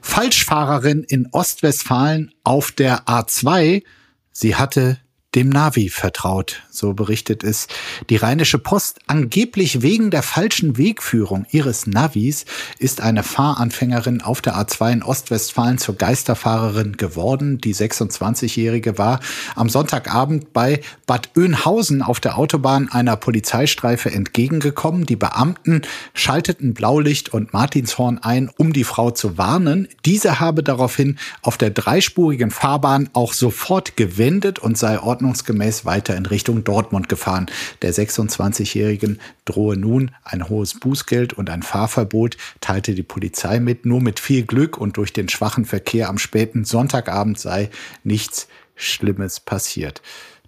Falschfahrerin 0.00 1.04
in 1.04 1.28
Ostwestfalen 1.32 2.32
auf 2.44 2.72
der 2.72 3.04
A2. 3.06 3.82
Sie 4.30 4.56
hatte 4.56 4.98
dem 5.34 5.48
Navi 5.48 5.88
vertraut, 5.88 6.62
so 6.70 6.92
berichtet 6.92 7.42
es 7.42 7.66
die 8.10 8.16
Rheinische 8.16 8.58
Post. 8.58 9.00
Angeblich 9.06 9.80
wegen 9.80 10.10
der 10.10 10.22
falschen 10.22 10.76
Wegführung 10.76 11.46
ihres 11.50 11.86
Navis 11.86 12.44
ist 12.78 13.00
eine 13.00 13.22
Fahranfängerin 13.22 14.20
auf 14.20 14.42
der 14.42 14.56
A2 14.56 14.92
in 14.92 15.02
Ostwestfalen 15.02 15.78
zur 15.78 15.96
Geisterfahrerin 15.96 16.98
geworden. 16.98 17.58
Die 17.58 17.74
26-Jährige 17.74 18.98
war 18.98 19.20
am 19.54 19.70
Sonntagabend 19.70 20.52
bei 20.52 20.82
Bad 21.06 21.30
Oeynhausen 21.36 22.02
auf 22.02 22.20
der 22.20 22.36
Autobahn 22.36 22.90
einer 22.90 23.16
Polizeistreife 23.16 24.10
entgegengekommen. 24.10 25.06
Die 25.06 25.16
Beamten 25.16 25.80
schalteten 26.12 26.74
Blaulicht 26.74 27.32
und 27.32 27.54
Martinshorn 27.54 28.18
ein, 28.18 28.50
um 28.58 28.74
die 28.74 28.84
Frau 28.84 29.10
zu 29.10 29.38
warnen. 29.38 29.88
Diese 30.04 30.40
habe 30.40 30.62
daraufhin 30.62 31.18
auf 31.40 31.56
der 31.56 31.70
dreispurigen 31.70 32.50
Fahrbahn 32.50 33.08
auch 33.14 33.32
sofort 33.32 33.96
gewendet 33.96 34.58
und 34.58 34.76
sei 34.76 34.98
ordnungsgemäß 35.22 35.84
weiter 35.84 36.16
in 36.16 36.26
Richtung 36.26 36.64
Dortmund 36.64 37.08
gefahren. 37.08 37.46
Der 37.80 37.94
26-Jährigen 37.94 39.20
drohe 39.44 39.76
nun 39.76 40.10
ein 40.24 40.48
hohes 40.48 40.78
Bußgeld 40.78 41.32
und 41.32 41.48
ein 41.48 41.62
Fahrverbot, 41.62 42.36
teilte 42.60 42.94
die 42.94 43.04
Polizei 43.04 43.60
mit. 43.60 43.86
Nur 43.86 44.00
mit 44.00 44.18
viel 44.18 44.44
Glück 44.44 44.76
und 44.76 44.96
durch 44.96 45.12
den 45.12 45.28
schwachen 45.28 45.64
Verkehr 45.64 46.08
am 46.08 46.18
späten 46.18 46.64
Sonntagabend 46.64 47.38
sei 47.38 47.70
nichts 48.02 48.48
Schlimmes 48.74 49.38
passiert. 49.38 50.02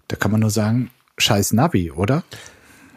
Da 0.09 0.17
kann 0.17 0.31
man 0.31 0.41
nur 0.41 0.49
sagen, 0.49 0.91
scheiß 1.17 1.53
Navi, 1.53 1.91
oder? 1.91 2.23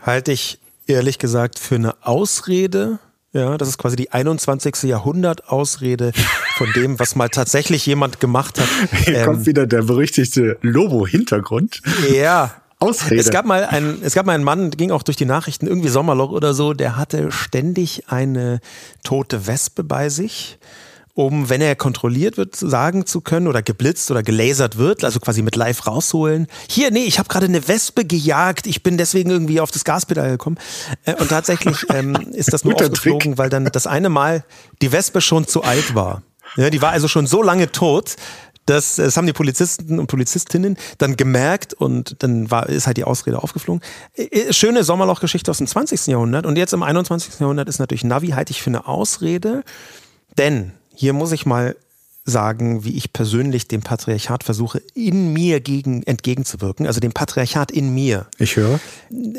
Halte 0.02 0.32
ich 0.32 0.58
ehrlich 0.86 1.18
gesagt 1.18 1.60
für 1.60 1.76
eine 1.76 1.94
Ausrede. 2.04 2.98
Ja, 3.32 3.58
das 3.58 3.68
ist 3.68 3.78
quasi 3.78 3.96
die 3.96 4.10
21. 4.10 4.84
Jahrhundert-Ausrede 4.84 6.12
von 6.56 6.72
dem, 6.74 6.98
was 6.98 7.14
mal 7.14 7.28
tatsächlich 7.28 7.84
jemand 7.84 8.20
gemacht 8.20 8.58
hat. 8.58 8.68
Hier 9.04 9.18
Ähm, 9.18 9.26
kommt 9.26 9.46
wieder 9.46 9.66
der 9.66 9.82
berüchtigte 9.82 10.56
Lobo-Hintergrund. 10.62 11.82
Ja. 12.12 12.54
Ausrede. 12.80 13.20
Es 13.20 13.30
gab 13.30 13.44
mal 13.44 13.64
einen, 13.64 14.02
es 14.02 14.14
gab 14.14 14.24
mal 14.24 14.34
einen 14.34 14.44
Mann, 14.44 14.70
ging 14.70 14.92
auch 14.92 15.02
durch 15.02 15.16
die 15.16 15.24
Nachrichten, 15.24 15.66
irgendwie 15.66 15.88
Sommerloch 15.88 16.30
oder 16.30 16.54
so, 16.54 16.74
der 16.74 16.96
hatte 16.96 17.32
ständig 17.32 18.04
eine 18.06 18.60
tote 19.02 19.48
Wespe 19.48 19.82
bei 19.82 20.08
sich, 20.10 20.58
um, 21.18 21.48
wenn 21.48 21.60
er 21.60 21.74
kontrolliert 21.74 22.36
wird, 22.36 22.54
sagen 22.54 23.04
zu 23.04 23.20
können 23.20 23.48
oder 23.48 23.60
geblitzt 23.60 24.08
oder 24.12 24.22
gelasert 24.22 24.78
wird, 24.78 25.02
also 25.02 25.18
quasi 25.18 25.42
mit 25.42 25.56
live 25.56 25.84
rausholen. 25.84 26.46
Hier, 26.70 26.92
nee, 26.92 27.06
ich 27.06 27.18
habe 27.18 27.28
gerade 27.28 27.46
eine 27.46 27.66
Wespe 27.66 28.04
gejagt, 28.04 28.68
ich 28.68 28.84
bin 28.84 28.96
deswegen 28.96 29.28
irgendwie 29.28 29.60
auf 29.60 29.72
das 29.72 29.82
Gaspedal 29.82 30.30
gekommen. 30.30 30.58
Äh, 31.04 31.16
Und 31.16 31.28
tatsächlich 31.28 31.84
ähm, 31.92 32.14
ist 32.34 32.52
das 32.52 32.62
nur 32.62 32.76
aufgeflogen, 32.76 33.36
weil 33.36 33.50
dann 33.50 33.64
das 33.64 33.88
eine 33.88 34.10
Mal 34.10 34.44
die 34.80 34.92
Wespe 34.92 35.20
schon 35.20 35.48
zu 35.48 35.64
alt 35.64 35.96
war. 35.96 36.22
Ja, 36.54 36.70
die 36.70 36.80
war 36.80 36.92
also 36.92 37.08
schon 37.08 37.26
so 37.26 37.42
lange 37.42 37.72
tot, 37.72 38.14
das, 38.66 38.94
das 38.94 39.16
haben 39.16 39.26
die 39.26 39.32
Polizisten 39.32 39.98
und 39.98 40.06
Polizistinnen 40.06 40.76
dann 40.98 41.16
gemerkt 41.16 41.74
und 41.74 42.22
dann 42.22 42.48
war, 42.52 42.68
ist 42.68 42.86
halt 42.86 42.96
die 42.96 43.04
Ausrede 43.04 43.42
aufgeflogen. 43.42 43.82
Äh, 44.14 44.52
Schöne 44.52 44.84
Sommerlochgeschichte 44.84 45.50
aus 45.50 45.58
dem 45.58 45.66
20. 45.66 46.06
Jahrhundert 46.06 46.46
und 46.46 46.56
jetzt 46.56 46.74
im 46.74 46.84
21. 46.84 47.40
Jahrhundert 47.40 47.68
ist 47.68 47.80
natürlich 47.80 48.04
Navi 48.04 48.28
halte 48.28 48.52
ich 48.52 48.62
für 48.62 48.70
eine 48.70 48.86
Ausrede, 48.86 49.64
denn 50.36 50.74
hier 50.98 51.12
muss 51.12 51.30
ich 51.30 51.46
mal 51.46 51.76
sagen, 52.24 52.84
wie 52.84 52.96
ich 52.96 53.12
persönlich 53.12 53.68
dem 53.68 53.82
Patriarchat 53.82 54.42
versuche, 54.42 54.82
in 54.94 55.32
mir 55.32 55.60
gegen, 55.60 56.02
entgegenzuwirken, 56.02 56.88
also 56.88 56.98
dem 56.98 57.12
Patriarchat 57.12 57.70
in 57.70 57.94
mir. 57.94 58.26
Ich 58.36 58.56
höre. 58.56 58.80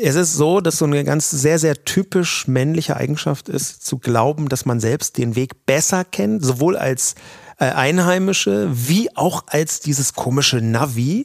Es 0.00 0.14
ist 0.14 0.34
so, 0.34 0.62
dass 0.62 0.78
so 0.78 0.86
eine 0.86 1.04
ganz 1.04 1.30
sehr, 1.30 1.58
sehr 1.58 1.84
typisch 1.84 2.48
männliche 2.48 2.96
Eigenschaft 2.96 3.50
ist, 3.50 3.86
zu 3.86 3.98
glauben, 3.98 4.48
dass 4.48 4.64
man 4.64 4.80
selbst 4.80 5.18
den 5.18 5.36
Weg 5.36 5.66
besser 5.66 6.04
kennt, 6.04 6.42
sowohl 6.42 6.78
als 6.78 7.14
äh, 7.58 7.66
Einheimische 7.66 8.70
wie 8.72 9.14
auch 9.14 9.44
als 9.48 9.80
dieses 9.80 10.14
komische 10.14 10.62
Navi. 10.62 11.24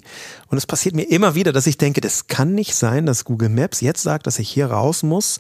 Und 0.50 0.58
es 0.58 0.68
passiert 0.68 0.96
mir 0.96 1.10
immer 1.10 1.34
wieder, 1.34 1.54
dass 1.54 1.66
ich 1.66 1.78
denke, 1.78 2.02
das 2.02 2.28
kann 2.28 2.54
nicht 2.54 2.76
sein, 2.76 3.06
dass 3.06 3.24
Google 3.24 3.50
Maps 3.50 3.80
jetzt 3.80 4.04
sagt, 4.04 4.28
dass 4.28 4.38
ich 4.38 4.50
hier 4.50 4.68
raus 4.68 5.02
muss, 5.02 5.40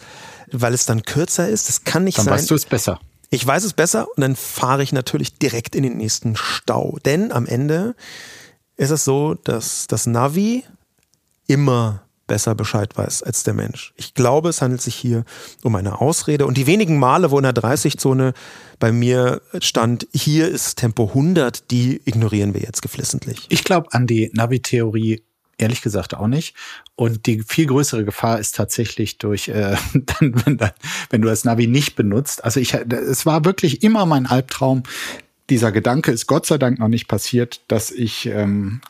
weil 0.53 0.73
es 0.73 0.85
dann 0.85 1.03
kürzer 1.03 1.49
ist. 1.49 1.67
Das 1.67 1.83
kann 1.83 2.05
nicht 2.05 2.17
Dann 2.17 2.25
sein. 2.25 2.33
weißt 2.35 2.49
du 2.49 2.55
es 2.55 2.65
besser. 2.65 3.01
Ich 3.29 3.45
weiß 3.45 3.63
es 3.63 3.73
besser 3.73 4.07
und 4.15 4.21
dann 4.21 4.35
fahre 4.35 4.83
ich 4.83 4.93
natürlich 4.93 5.37
direkt 5.37 5.75
in 5.75 5.83
den 5.83 5.97
nächsten 5.97 6.35
Stau. 6.35 6.97
Denn 7.05 7.31
am 7.31 7.45
Ende 7.45 7.95
ist 8.77 8.91
es 8.91 9.03
so, 9.03 9.33
dass 9.33 9.87
das 9.87 10.05
Navi 10.05 10.63
immer 11.47 12.05
besser 12.27 12.55
Bescheid 12.55 12.97
weiß 12.97 13.23
als 13.23 13.43
der 13.43 13.53
Mensch. 13.53 13.93
Ich 13.97 14.13
glaube, 14.13 14.49
es 14.49 14.61
handelt 14.61 14.81
sich 14.81 14.95
hier 14.95 15.25
um 15.63 15.75
eine 15.75 16.01
Ausrede. 16.01 16.45
Und 16.45 16.57
die 16.57 16.67
wenigen 16.67 16.97
Male, 16.97 17.31
wo 17.31 17.37
in 17.37 17.43
der 17.43 17.53
30-Zone 17.53 18.33
bei 18.79 18.91
mir 18.91 19.41
stand, 19.59 20.07
hier 20.11 20.47
ist 20.47 20.77
Tempo 20.77 21.07
100, 21.09 21.69
die 21.71 22.01
ignorieren 22.05 22.53
wir 22.53 22.61
jetzt 22.61 22.81
geflissentlich. 22.81 23.45
Ich 23.49 23.63
glaube 23.63 23.89
an 23.91 24.07
die 24.07 24.31
Navi-Theorie 24.33 25.21
ehrlich 25.57 25.81
gesagt 25.81 26.13
auch 26.13 26.27
nicht. 26.27 26.55
Und 26.95 27.25
die 27.25 27.43
viel 27.43 27.65
größere 27.67 28.05
Gefahr 28.05 28.39
ist 28.39 28.55
tatsächlich 28.55 29.17
durch, 29.17 29.47
äh, 29.49 29.75
dann, 29.93 30.45
wenn, 30.45 30.57
dann, 30.57 30.71
wenn 31.09 31.21
du 31.21 31.27
das 31.27 31.45
Navi 31.45 31.67
nicht 31.67 31.95
benutzt. 31.95 32.43
Also 32.43 32.59
ich, 32.59 32.73
es 32.73 33.25
war 33.25 33.45
wirklich 33.45 33.83
immer 33.83 34.05
mein 34.05 34.25
Albtraum. 34.25 34.83
Dieser 35.49 35.71
Gedanke 35.71 36.11
ist 36.11 36.27
Gott 36.27 36.45
sei 36.45 36.57
Dank 36.57 36.79
noch 36.79 36.87
nicht 36.87 37.07
passiert, 37.07 37.61
dass 37.67 37.91
ich 37.91 38.25
ähm, 38.25 38.81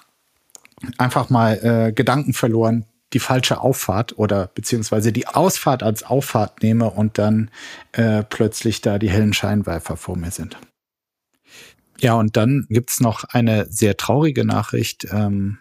einfach 0.98 1.30
mal 1.30 1.54
äh, 1.64 1.92
Gedanken 1.92 2.34
verloren 2.34 2.86
die 3.14 3.20
falsche 3.20 3.62
Auffahrt 3.62 4.18
oder 4.18 4.48
beziehungsweise 4.54 5.14
die 5.14 5.28
Ausfahrt 5.28 5.84
als 5.84 6.04
Auffahrt 6.04 6.62
nehme 6.62 6.90
und 6.90 7.18
dann 7.18 7.50
äh, 7.94 8.24
plötzlich 8.24 8.82
da 8.82 9.00
die 9.00 9.10
hellen 9.10 9.34
Scheinwerfer 9.34 9.96
vor 9.96 10.18
mir 10.18 10.32
sind. 10.32 10.58
Ja, 12.00 12.16
und 12.16 12.36
dann 12.36 12.66
gibt's 12.70 13.00
noch 13.00 13.24
eine 13.24 13.68
sehr 13.70 13.96
traurige 13.96 14.44
Nachricht. 14.44 15.08
Ähm, 15.12 15.60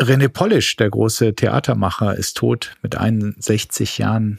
René 0.00 0.28
Polisch, 0.28 0.76
der 0.76 0.88
große 0.88 1.34
Theatermacher, 1.34 2.16
ist 2.16 2.38
tot 2.38 2.74
mit 2.82 2.96
61 2.96 3.98
Jahren 3.98 4.38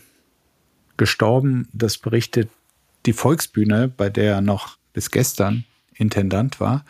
gestorben. 0.98 1.68
Das 1.72 2.00
berichtet 2.00 2.50
die 3.06 3.14
Volksbühne, 3.14 3.88
bei 3.88 4.10
der 4.10 4.34
er 4.34 4.42
noch 4.42 4.78
bis 4.94 5.12
gestern 5.12 5.66
Intendant 5.94 6.60
war. 6.60 6.84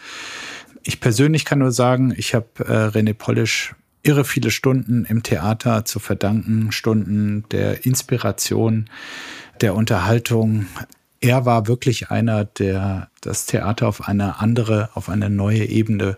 Ich 0.84 1.02
persönlich 1.02 1.44
kann 1.44 1.60
nur 1.60 1.74
sagen, 1.74 2.14
ich 2.16 2.34
habe 2.34 2.48
äh, 2.60 2.98
René 2.98 3.14
Polisch 3.14 3.76
irre 4.04 4.24
viele 4.24 4.52
Stunden 4.52 5.06
im 5.06 5.22
Theater 5.22 5.84
zu 5.84 6.00
verdanken, 6.00 6.72
Stunden 6.72 7.44
der 7.52 7.86
Inspiration, 7.86 8.90
der 9.60 9.76
Unterhaltung. 9.76 10.66
Er 11.20 11.46
war 11.46 11.68
wirklich 11.68 12.10
einer, 12.10 12.46
der 12.46 13.10
das 13.20 13.46
Theater 13.46 13.88
auf 13.88 14.08
eine 14.08 14.40
andere, 14.40 14.90
auf 14.96 15.10
eine 15.10 15.30
neue 15.30 15.66
Ebene 15.66 16.18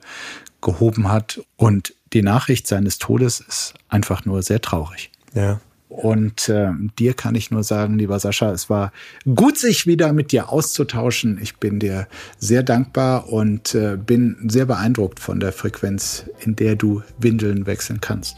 gehoben 0.63 1.11
hat. 1.11 1.41
Und 1.57 1.93
die 2.13 2.21
Nachricht 2.21 2.67
seines 2.67 2.97
Todes 2.97 3.39
ist 3.39 3.73
einfach 3.89 4.25
nur 4.25 4.41
sehr 4.41 4.61
traurig. 4.61 5.11
Ja. 5.33 5.59
Und 5.93 6.49
äh, 6.49 6.71
dir 6.97 7.13
kann 7.13 7.35
ich 7.35 7.51
nur 7.51 7.63
sagen, 7.63 7.99
lieber 7.99 8.17
Sascha, 8.17 8.51
es 8.51 8.67
war 8.67 8.91
gut, 9.35 9.59
sich 9.59 9.85
wieder 9.85 10.11
mit 10.11 10.31
dir 10.31 10.49
auszutauschen. 10.49 11.37
Ich 11.39 11.57
bin 11.57 11.79
dir 11.79 12.07
sehr 12.39 12.63
dankbar 12.63 13.29
und 13.29 13.75
äh, 13.75 13.95
bin 13.95 14.37
sehr 14.47 14.65
beeindruckt 14.65 15.19
von 15.19 15.39
der 15.39 15.53
Frequenz, 15.53 16.25
in 16.39 16.55
der 16.55 16.75
du 16.75 17.03
Windeln 17.19 17.67
wechseln 17.67 18.01
kannst. 18.01 18.37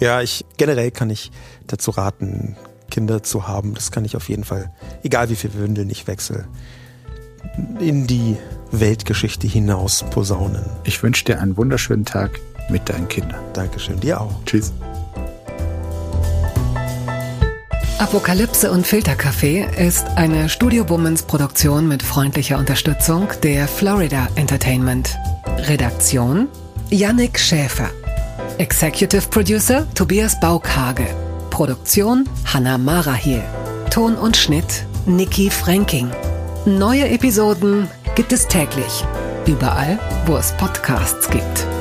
Ja, 0.00 0.22
ich 0.22 0.46
generell 0.56 0.90
kann 0.90 1.10
ich 1.10 1.30
dazu 1.66 1.90
raten, 1.90 2.56
Kinder 2.90 3.22
zu 3.22 3.46
haben. 3.46 3.74
Das 3.74 3.90
kann 3.90 4.06
ich 4.06 4.16
auf 4.16 4.30
jeden 4.30 4.44
Fall, 4.44 4.72
egal 5.02 5.28
wie 5.28 5.36
viel 5.36 5.52
Windeln 5.52 5.90
ich 5.90 6.06
wechsle, 6.06 6.46
in 7.80 8.06
die 8.06 8.36
Weltgeschichte 8.72 9.46
hinaus 9.46 10.04
posaunen. 10.10 10.64
Ich 10.84 11.02
wünsche 11.02 11.24
dir 11.24 11.40
einen 11.40 11.56
wunderschönen 11.56 12.04
Tag 12.04 12.40
mit 12.68 12.88
deinen 12.88 13.08
Kindern. 13.08 13.40
Dankeschön, 13.52 14.00
dir 14.00 14.20
auch. 14.20 14.32
Tschüss. 14.44 14.72
Apokalypse 17.98 18.70
und 18.70 18.86
Filterkaffee 18.86 19.66
ist 19.78 20.06
eine 20.16 20.50
Studio 20.50 20.88
Womans 20.88 21.22
Produktion 21.22 21.88
mit 21.88 22.02
freundlicher 22.02 22.58
Unterstützung 22.58 23.28
der 23.42 23.66
Florida 23.66 24.28
Entertainment. 24.34 25.16
Redaktion 25.66 26.48
Yannick 26.90 27.38
Schäfer. 27.38 27.88
Executive 28.58 29.28
Producer 29.28 29.86
Tobias 29.94 30.38
Baukage. 30.40 31.06
Produktion 31.50 32.28
Hanna 32.44 32.76
Marahiel. 32.76 33.42
Ton 33.90 34.14
und 34.14 34.36
Schnitt 34.36 34.84
Nikki 35.06 35.48
Franking. 35.48 36.10
Neue 36.66 37.08
Episoden 37.08 37.88
gibt 38.16 38.32
es 38.32 38.48
täglich. 38.48 39.04
Überall, 39.46 40.00
wo 40.26 40.36
es 40.36 40.50
Podcasts 40.56 41.30
gibt. 41.30 41.75